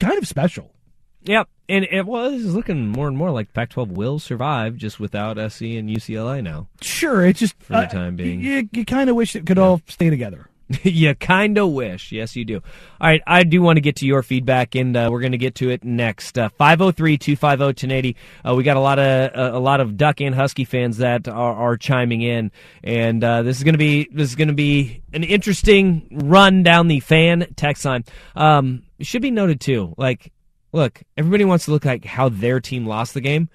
[0.00, 0.74] kind of special.
[1.22, 1.48] Yep.
[1.70, 5.62] And it was looking more and more like Pac 12 will survive just without SC
[5.62, 6.68] and UCLA now.
[6.82, 8.42] Sure, it's just For the uh, time being.
[8.42, 10.50] you, you kind of wish it could all stay together.
[10.82, 12.10] you kind of wish.
[12.10, 12.56] Yes, you do.
[12.56, 13.22] All right.
[13.26, 15.70] I do want to get to your feedback, and uh, we're going to get to
[15.70, 16.38] it next.
[16.38, 18.16] Uh, 503 250 1080.
[18.44, 21.28] Uh, We got a lot of uh, a lot of Duck and Husky fans that
[21.28, 22.50] are, are chiming in,
[22.82, 26.62] and uh, this is going to be this is going to be an interesting run
[26.62, 28.04] down the fan text line.
[28.34, 29.94] Um, should be noted too.
[29.98, 30.32] Like,
[30.72, 33.50] look, everybody wants to look like how their team lost the game.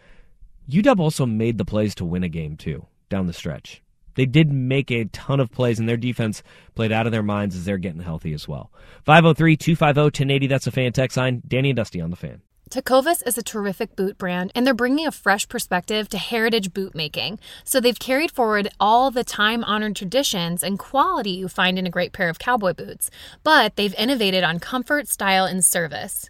[0.70, 3.82] UW also made the plays to win a game too down the stretch.
[4.20, 6.44] They did make a ton of plays, and their defense
[6.76, 8.70] played out of their minds as they're getting healthy as well.
[9.06, 10.48] 503 250 1080.
[10.48, 11.42] That's a fan text line.
[11.48, 12.42] Danny and Dusty on the fan.
[12.70, 16.94] Tecovas is a terrific boot brand, and they're bringing a fresh perspective to heritage boot
[16.94, 17.40] making.
[17.64, 21.90] So they've carried forward all the time honored traditions and quality you find in a
[21.90, 23.10] great pair of cowboy boots,
[23.46, 26.30] but they've innovated on comfort, style, and service.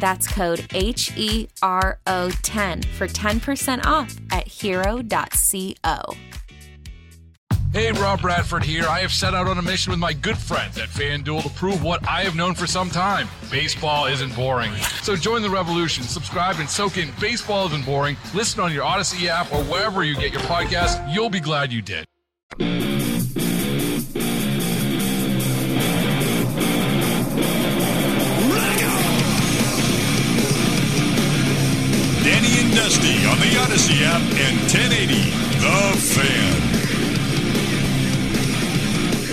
[0.00, 6.16] That's code H E R O 10 for 10% off at hero.co.
[7.72, 8.84] Hey, Rob Bradford here.
[8.88, 11.84] I have set out on a mission with my good friends at FanDuel to prove
[11.84, 14.72] what I have known for some time baseball isn't boring.
[15.02, 18.16] So join the revolution, subscribe, and soak in Baseball Isn't Boring.
[18.34, 21.12] Listen on your Odyssey app or wherever you get your podcast.
[21.12, 22.06] You'll be glad you did.
[32.30, 35.14] Danny and Dusty on the Odyssey app and 1080
[35.58, 36.60] The Fan.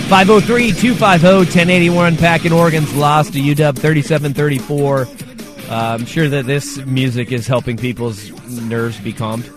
[0.10, 5.02] 503 250 1081 Packing Oregon's lost to UW 37 34.
[5.02, 5.08] Uh,
[5.70, 9.48] I'm sure that this music is helping people's nerves be calmed.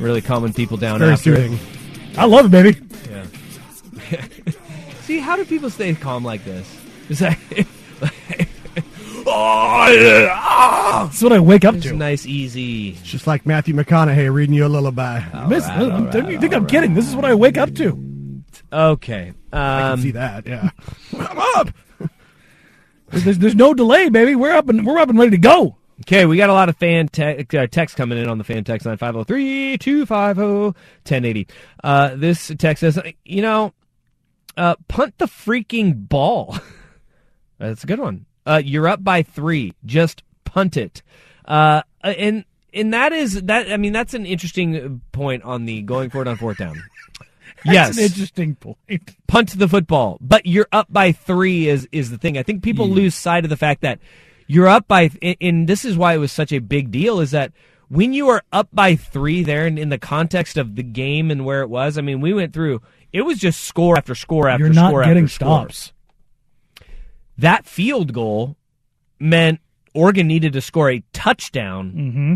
[0.00, 1.52] Really calming people down Very after soothing.
[1.52, 2.18] it.
[2.18, 2.76] I love it, baby.
[3.08, 4.20] Yeah.
[5.02, 6.68] See, how do people stay calm like this?
[7.08, 7.38] Is that.
[9.30, 10.28] oh, yeah.
[10.32, 11.04] ah!
[11.08, 11.94] That's what I wake up It's to.
[11.94, 12.90] nice, easy.
[12.90, 15.20] It's just like Matthew McConaughey reading you a lullaby.
[15.48, 16.94] Miss, don't you think I'm kidding?
[16.94, 18.42] This is what I wake up to.
[18.72, 19.28] Okay.
[19.52, 20.46] Um, I can see that.
[20.46, 20.70] Yeah.
[21.18, 21.70] I'm up.
[23.10, 24.34] There's, there's no delay, baby.
[24.34, 25.76] We're up and we're up and ready to go.
[26.02, 28.62] Okay, we got a lot of fan te- uh, text coming in on the fan
[28.64, 30.42] text line 503 250
[31.10, 31.48] 1080.
[31.82, 33.72] Uh, this text says, you know,
[34.56, 36.56] uh, punt the freaking ball.
[37.58, 38.26] That's a good one.
[38.48, 39.74] Uh, you're up by three.
[39.84, 41.02] Just punt it.
[41.44, 43.70] Uh, and and that is that.
[43.72, 46.82] I mean, that's an interesting point on the going forward on fourth down.
[47.64, 48.78] That's yes, an interesting point.
[49.26, 52.38] punt the football, but you're up by three is is the thing.
[52.38, 52.92] I think people Hmm.
[52.92, 53.98] lose sight of the fact that
[54.46, 57.18] you're up by, and- this is why it was such a big deal.
[57.18, 57.52] Is that
[57.88, 61.44] when you are up by three there, and in the context of the game and
[61.44, 62.80] where it was, I mean, we went through.
[63.12, 65.66] It was just score after score after You're not score getting after score.
[67.38, 68.56] That field goal
[69.20, 69.60] meant
[69.94, 72.34] Oregon needed to score a touchdown Mm-hmm.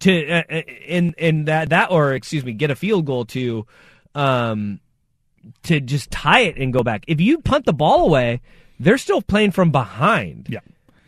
[0.00, 3.66] to uh, uh, in in that that or excuse me get a field goal to
[4.14, 4.80] um
[5.64, 8.40] to just tie it and go back if you punt the ball away
[8.80, 10.60] they're still playing from behind yeah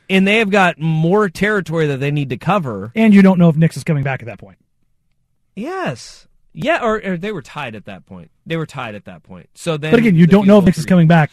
[0.09, 3.49] and they have got more territory that they need to cover And you don't know
[3.49, 4.59] if Nix is coming back at that point.
[5.55, 9.22] yes yeah or, or they were tied at that point they were tied at that
[9.22, 11.30] point so then but again, you the don't know if Nix is coming back.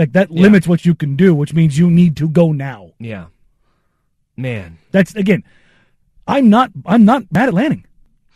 [0.00, 0.42] Like that Yeah.
[0.42, 2.80] limits what you can do, which means you need to go now.
[2.98, 3.26] yeah
[4.36, 5.44] man That's again.
[6.26, 6.70] I'm not.
[6.86, 7.84] I'm not mad at Lanning.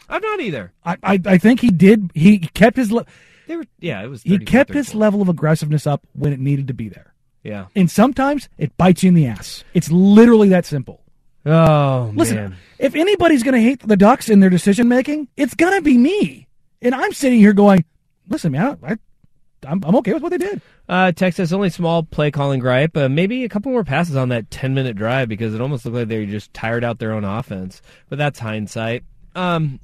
[0.09, 0.97] i'm not either I.
[1.03, 2.11] I, I think he did.
[2.15, 2.91] He kept his.
[2.93, 3.07] Le-
[3.47, 6.41] they were yeah it was he 34, kept his level of aggressiveness up when it
[6.41, 7.15] needed to be there.
[7.43, 9.65] yeah And sometimes it bites you in the ass.
[9.75, 11.01] It's literally that simple.
[11.47, 15.55] oh Listen, man if anybody's going to hate the Ducks in their decision making, it's
[15.55, 16.47] going to be me.
[16.83, 17.85] And I'm sitting here going,
[18.29, 18.99] "Listen, man, I,
[19.65, 22.97] I'm, I'm okay with what they did." Uh, text says only small play calling gripe.
[22.97, 25.97] Uh, maybe a couple more passes on that 10 minute drive because it almost looked
[25.97, 27.81] like they just tired out their own offense.
[28.09, 29.05] But that's hindsight.
[29.35, 29.81] Um,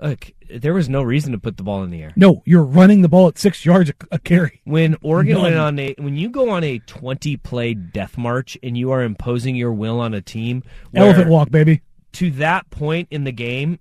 [0.00, 2.12] look, there was no reason to put the ball in the air.
[2.16, 4.60] No, you're running the ball at six yards a, a carry.
[4.64, 5.42] When Oregon None.
[5.42, 9.02] went on a when you go on a 20 play death march and you are
[9.02, 11.82] imposing your will on a team, where Elephant walk, baby.
[12.12, 13.78] to that point in the game.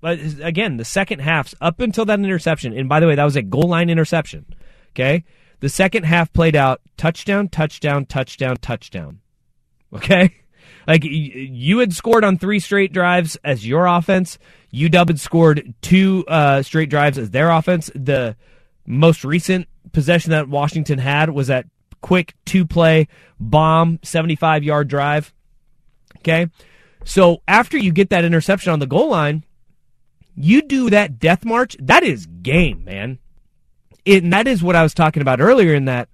[0.00, 3.36] But again, the second half's up until that interception, and by the way, that was
[3.36, 4.46] a goal line interception.
[4.90, 5.24] Okay,
[5.60, 9.20] the second half played out touchdown, touchdown, touchdown, touchdown.
[9.92, 10.34] Okay,
[10.86, 14.38] like you had scored on three straight drives as your offense.
[14.72, 17.90] UW had scored two uh, straight drives as their offense.
[17.94, 18.36] The
[18.86, 21.66] most recent possession that Washington had was that
[22.00, 23.08] quick two play
[23.40, 25.32] bomb, 75 yard drive.
[26.18, 26.48] Okay.
[27.04, 29.44] So after you get that interception on the goal line,
[30.36, 31.76] you do that death march.
[31.80, 33.18] That is game, man.
[34.04, 36.08] It, and that is what I was talking about earlier in that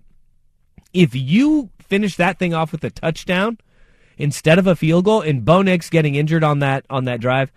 [0.94, 3.58] if you finish that thing off with a touchdown
[4.16, 7.52] instead of a field goal and Bo Nix getting injured on that on that drive,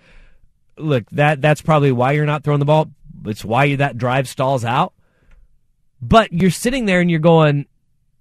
[0.77, 2.89] look, that that's probably why you're not throwing the ball.
[3.25, 4.93] It's why that drive stalls out.
[6.01, 7.65] But you're sitting there and you're going,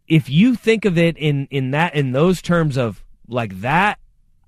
[0.07, 3.99] if you think of it in in that in those terms of like that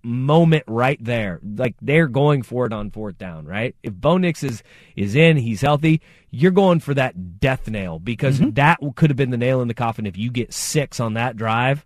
[0.07, 1.41] moment right there.
[1.43, 3.75] Like they're going for it on fourth down, right?
[3.83, 4.63] If Bo Nix is
[4.95, 6.01] is in, he's healthy,
[6.31, 8.51] you're going for that death nail because Mm-hmm.
[8.53, 11.37] that could have been the nail in the coffin if you get six on that
[11.37, 11.85] drive.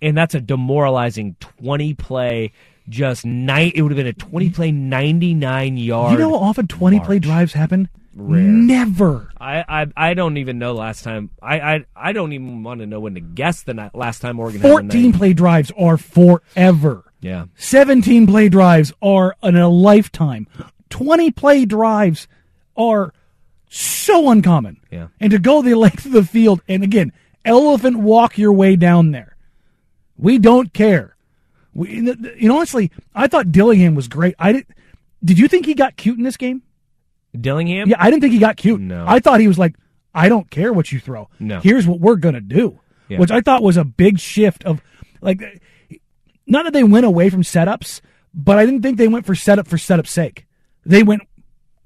[0.00, 2.52] And that's a demoralizing 20 play
[2.88, 6.12] just night it would have been a 20 play 99 yard.
[6.12, 7.88] You know how often 20 play drives happen?
[8.14, 8.40] Rare.
[8.42, 9.28] Never.
[9.40, 11.30] I, I I don't even know last time.
[11.42, 14.60] I I, I don't even want to know when to guess the last time Oregon
[14.60, 17.04] 14 play drives are forever.
[17.20, 17.46] Yeah.
[17.56, 20.46] 17 play drives are in a lifetime.
[20.90, 22.28] 20 play drives
[22.76, 23.12] are
[23.68, 24.80] so uncommon.
[24.90, 25.08] Yeah.
[25.20, 27.12] And to go the length of the field, and again,
[27.44, 29.36] elephant walk your way down there.
[30.16, 31.16] We don't care.
[31.74, 34.34] We, you know, honestly, I thought Dillingham was great.
[34.38, 34.66] I did.
[35.22, 36.62] Did you think he got cute in this game?
[37.38, 37.88] Dillingham?
[37.88, 38.80] Yeah, I didn't think he got cute.
[38.80, 39.04] No.
[39.06, 39.76] I thought he was like,
[40.14, 41.28] I don't care what you throw.
[41.38, 41.60] No.
[41.60, 42.80] Here's what we're gonna do.
[43.08, 43.18] Yeah.
[43.18, 44.80] Which I thought was a big shift of
[45.20, 45.62] like
[46.48, 48.00] not that they went away from setups,
[48.34, 50.46] but I didn't think they went for setup for setup's sake.
[50.84, 51.22] They went,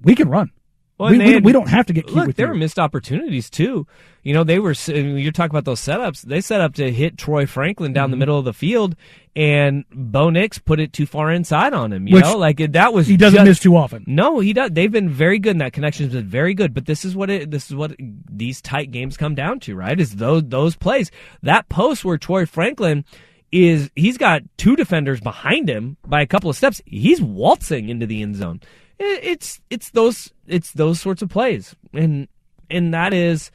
[0.03, 0.51] we can run.
[0.99, 2.53] Well, we, we, had- we don't have to get cute Look, there you.
[2.53, 3.87] were missed opportunities too.
[4.23, 4.73] You know, they were.
[4.87, 6.23] You're talking about those setups.
[6.23, 8.21] They set up to hit Troy Franklin down the Mhm.
[8.21, 8.95] middle of the field,
[9.35, 12.07] and Bo Nix put it too far inside on him.
[12.07, 14.05] You Which know, like it- that was he doesn't just- miss too often.
[14.07, 14.71] No, he does.
[14.71, 15.53] They've been very good.
[15.53, 16.73] And that connection's been very good.
[16.73, 17.51] But this is what it.
[17.51, 19.99] This is what these tight games come down to, right?
[19.99, 21.11] Is those those plays
[21.43, 23.05] that post where Troy Franklin
[23.53, 26.81] is he's got two defenders behind him by a couple of steps.
[26.87, 28.61] He's waltzing into the end zone.
[28.99, 32.29] It's it's those it's those sorts of plays, and
[32.71, 33.51] and that is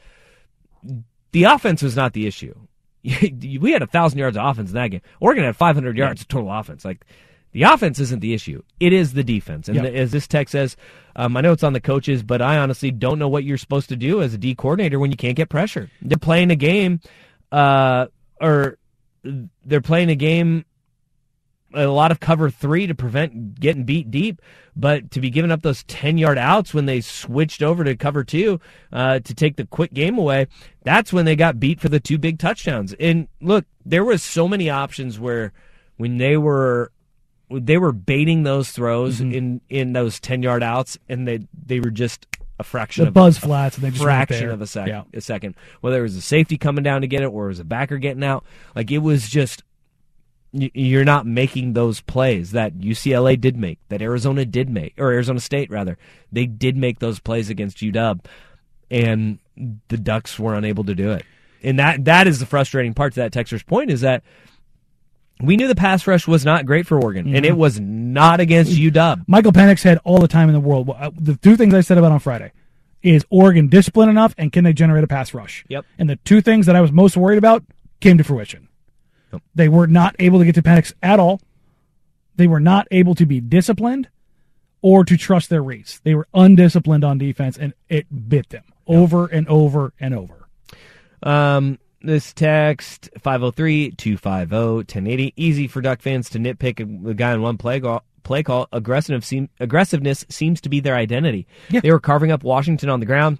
[1.32, 2.54] the offense was not the issue.
[3.02, 5.00] we had a thousand yards of offense in that game.
[5.20, 6.84] Oregon had 500 yards of total offense.
[6.84, 7.04] Like
[7.52, 9.68] the offense isn't the issue; it is the defense.
[9.68, 9.82] And Yeah.
[9.82, 10.76] the- as this text says,
[11.16, 13.88] um, I know it's on the coaches, but I honestly don't know what you're supposed
[13.88, 15.90] to do as a D coordinator when you can't get pressure.
[16.02, 17.00] They're playing a game,
[17.50, 18.06] uh,
[18.40, 18.78] or
[19.64, 20.64] they're playing a game
[21.74, 24.40] a lot of cover three to prevent getting beat deep,
[24.74, 28.24] but to be giving up those 10 yard outs when they switched over to cover
[28.24, 28.58] two
[28.90, 30.46] uh, to take the quick game away,
[30.82, 32.94] that's when they got beat for the two big touchdowns.
[32.94, 35.52] And look, there was so many options where
[35.98, 36.90] when they were
[37.50, 39.34] they were baiting those throws Mhm.
[39.34, 42.26] in in those 10 yard outs and they they were just
[42.58, 45.02] a fraction The of buzz a flats and they just fraction of a second Yeah.
[45.18, 47.60] a second whether it was a safety coming down to get it or it was
[47.60, 48.44] a backer getting out
[48.74, 49.62] like it was just
[50.52, 55.40] you're not making those plays that UCLA did make, that Arizona did make, or Arizona
[55.40, 55.98] State rather.
[56.32, 58.24] They did make those plays against UW,
[58.90, 59.38] and
[59.88, 61.24] the Ducks were unable to do it.
[61.62, 64.22] And that that is the frustrating part to that Texas point is that
[65.40, 67.48] we knew the pass rush was not great for Oregon, and Mhm.
[67.48, 69.22] it was not against UW.
[69.26, 70.88] Michael Penix had all the time in the world.
[70.90, 72.52] Uh, The two things I said about on Friday
[73.02, 75.64] is Oregon disciplined enough and can they generate a pass rush?
[75.68, 75.84] Yep.
[75.98, 77.64] And the two things that I was most worried about
[78.00, 78.68] came to fruition.
[79.54, 81.40] They were not able to get to Penix at all.
[82.36, 84.08] They were not able to be disciplined
[84.82, 86.00] or to trust their reads.
[86.02, 90.48] They were undisciplined on defense, and it bit them over and over and over.
[91.22, 91.78] Um,
[92.08, 95.34] this text 503-250-1080.
[95.36, 98.02] Easy for Duck fans to nitpick a, a guy in one play call.
[98.22, 101.46] Play call aggressive seem, aggressiveness seems to be their identity.
[101.70, 103.38] They were carving up Washington on the ground.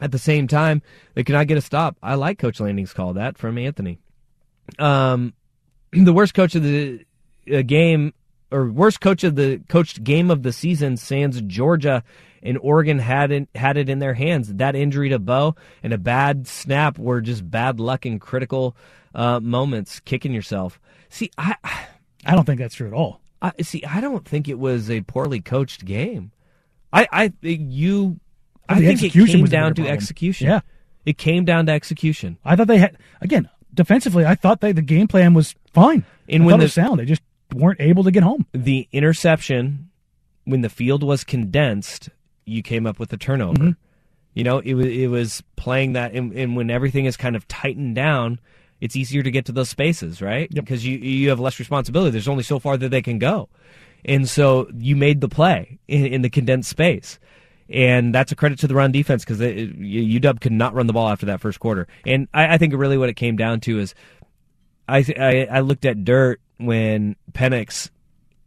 [0.00, 0.82] At the same time,
[1.14, 1.96] they could not get a stop.
[2.02, 3.14] I like Coach Lanning's call.
[3.14, 4.00] That from Anthony.
[4.78, 5.34] Um,
[5.92, 7.06] the worst coach of the
[7.52, 8.12] uh, game,
[8.54, 12.02] or worst coach of the coached game of the season, sans Georgia
[12.42, 14.52] and Oregon had it, had it in their hands.
[14.54, 18.76] That injury to Bo and a bad snap were just bad luck and critical
[19.14, 20.00] uh, moments.
[20.00, 20.78] Kicking yourself.
[21.08, 21.56] See, I
[22.26, 23.20] I don't think that's true at all.
[23.42, 23.82] I see.
[23.84, 26.32] I don't think it was a poorly coached game.
[26.92, 28.20] I I think you.
[28.68, 29.92] I think it came was down to problem.
[29.94, 30.46] execution.
[30.48, 30.60] Yeah.
[31.04, 32.38] it came down to execution.
[32.44, 34.24] I thought they had again defensively.
[34.24, 36.04] I thought they the game plan was fine.
[36.28, 37.22] And I when the- sound, they just
[37.54, 38.46] weren't able to get home.
[38.52, 39.88] the interception
[40.44, 42.08] when the field was condensed
[42.44, 43.76] you came up with a turnover Mhm.
[44.34, 47.46] you know it was it was playing that and, and when everything is kind of
[47.48, 48.38] tightened down
[48.80, 52.28] it's easier to get to those spaces right because you you have less responsibility there's
[52.28, 53.48] only so far that they can go
[54.04, 57.18] and so you made the play in, in the condensed space
[57.70, 61.08] and that's a credit to the run defense because UW could not run the ball
[61.08, 61.88] after that first quarter.
[62.04, 63.94] And I, I think really what it came down to is
[64.86, 67.90] I, th- I I looked at dirt when Penix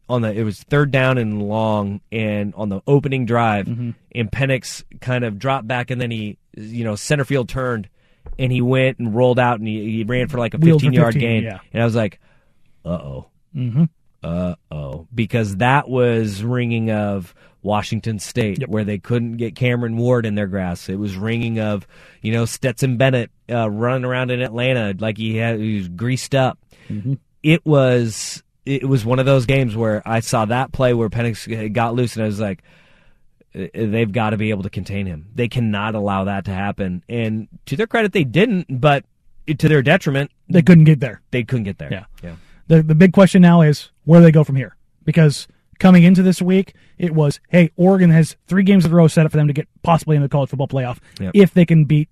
[0.10, 3.92] on the it was third down and long and on the opening drive Mm-hmm.
[4.16, 7.90] and Penix kind of dropped back and then he you know center field turned
[8.40, 10.86] and he went and rolled out and he, he ran for like a Wheeled for
[10.86, 11.60] 15 yard 15, gain yeah.
[11.74, 12.20] and I was like
[12.86, 13.84] uh oh Mm-hmm.
[14.24, 17.34] uh oh because that was ringing of
[17.64, 20.88] Washington State where they couldn't get Cameron Ward in their grass.
[20.88, 21.86] It was ringing of
[22.22, 26.34] you know Stetson Bennett uh, running around in Atlanta like he had he was greased
[26.34, 26.58] up.
[26.88, 27.16] Mm-hmm.
[27.54, 31.72] It was it was one of those games where I saw that play where Penix
[31.74, 32.62] got loose, and I was like,
[33.56, 35.28] "Uh, they've got to be able to contain him.
[35.34, 37.04] They cannot allow that to happen.
[37.08, 38.66] And to their credit, they didn't.
[38.82, 39.06] But
[39.60, 41.22] to their detriment, They couldn't get there.
[41.32, 41.90] they couldn't get there.
[41.92, 42.06] Yeah.
[42.22, 42.36] yeah.
[42.68, 44.76] The the big question now is where do they go from here?
[45.06, 45.48] Because
[45.80, 49.26] coming into this week, it was hey, Oregon has three games in a row set
[49.26, 51.32] up for them to get possibly in the college football playoff Yep.
[51.34, 52.10] if they can beat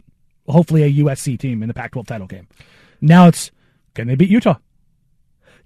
[0.48, 2.48] hopefully a USC team in the Pac-12 title game.
[3.02, 3.52] Now it's
[3.96, 4.56] can they beat Utah?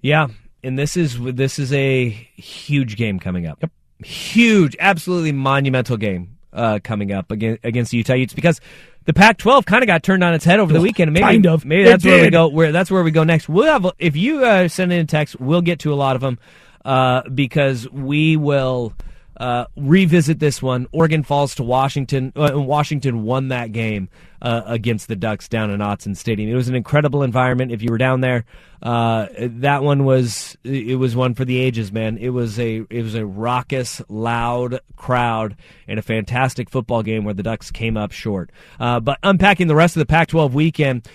[0.00, 0.28] Yeah,
[0.62, 3.58] and this is this is a huge game coming up.
[3.62, 3.70] Yep.
[4.04, 8.60] Huge, absolutely monumental game uh, coming up against against the Utah Utes because
[9.04, 11.12] the Pac-12 kind of got turned on its head over the weekend.
[11.12, 11.64] Maybe, Kind of.
[11.64, 12.48] Maybe that's where we go.
[12.48, 13.48] Where that's where we go next.
[13.48, 16.22] We'll have if you uh, send in a text, we'll get to a lot of
[16.22, 16.38] them
[16.84, 18.92] uh, because we will.
[19.40, 20.86] Uh, revisit this one.
[20.92, 22.30] Oregon falls to Washington.
[22.36, 24.10] Uh, Washington won that game
[24.42, 26.50] uh, against the Ducks down in Autzen Stadium.
[26.50, 27.72] It was an incredible environment.
[27.72, 28.44] If you were down there,
[28.82, 32.18] uh, that one was it was one for the ages, man.
[32.18, 35.56] It was a it was a raucous, loud crowd
[35.88, 38.50] and a fantastic football game where the Ducks came up short.
[38.78, 41.08] Uh, but unpacking the rest of the Pac-12 weekend,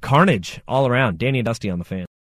[0.00, 1.18] carnage all around.
[1.18, 2.06] Danny and Dusty on the fan.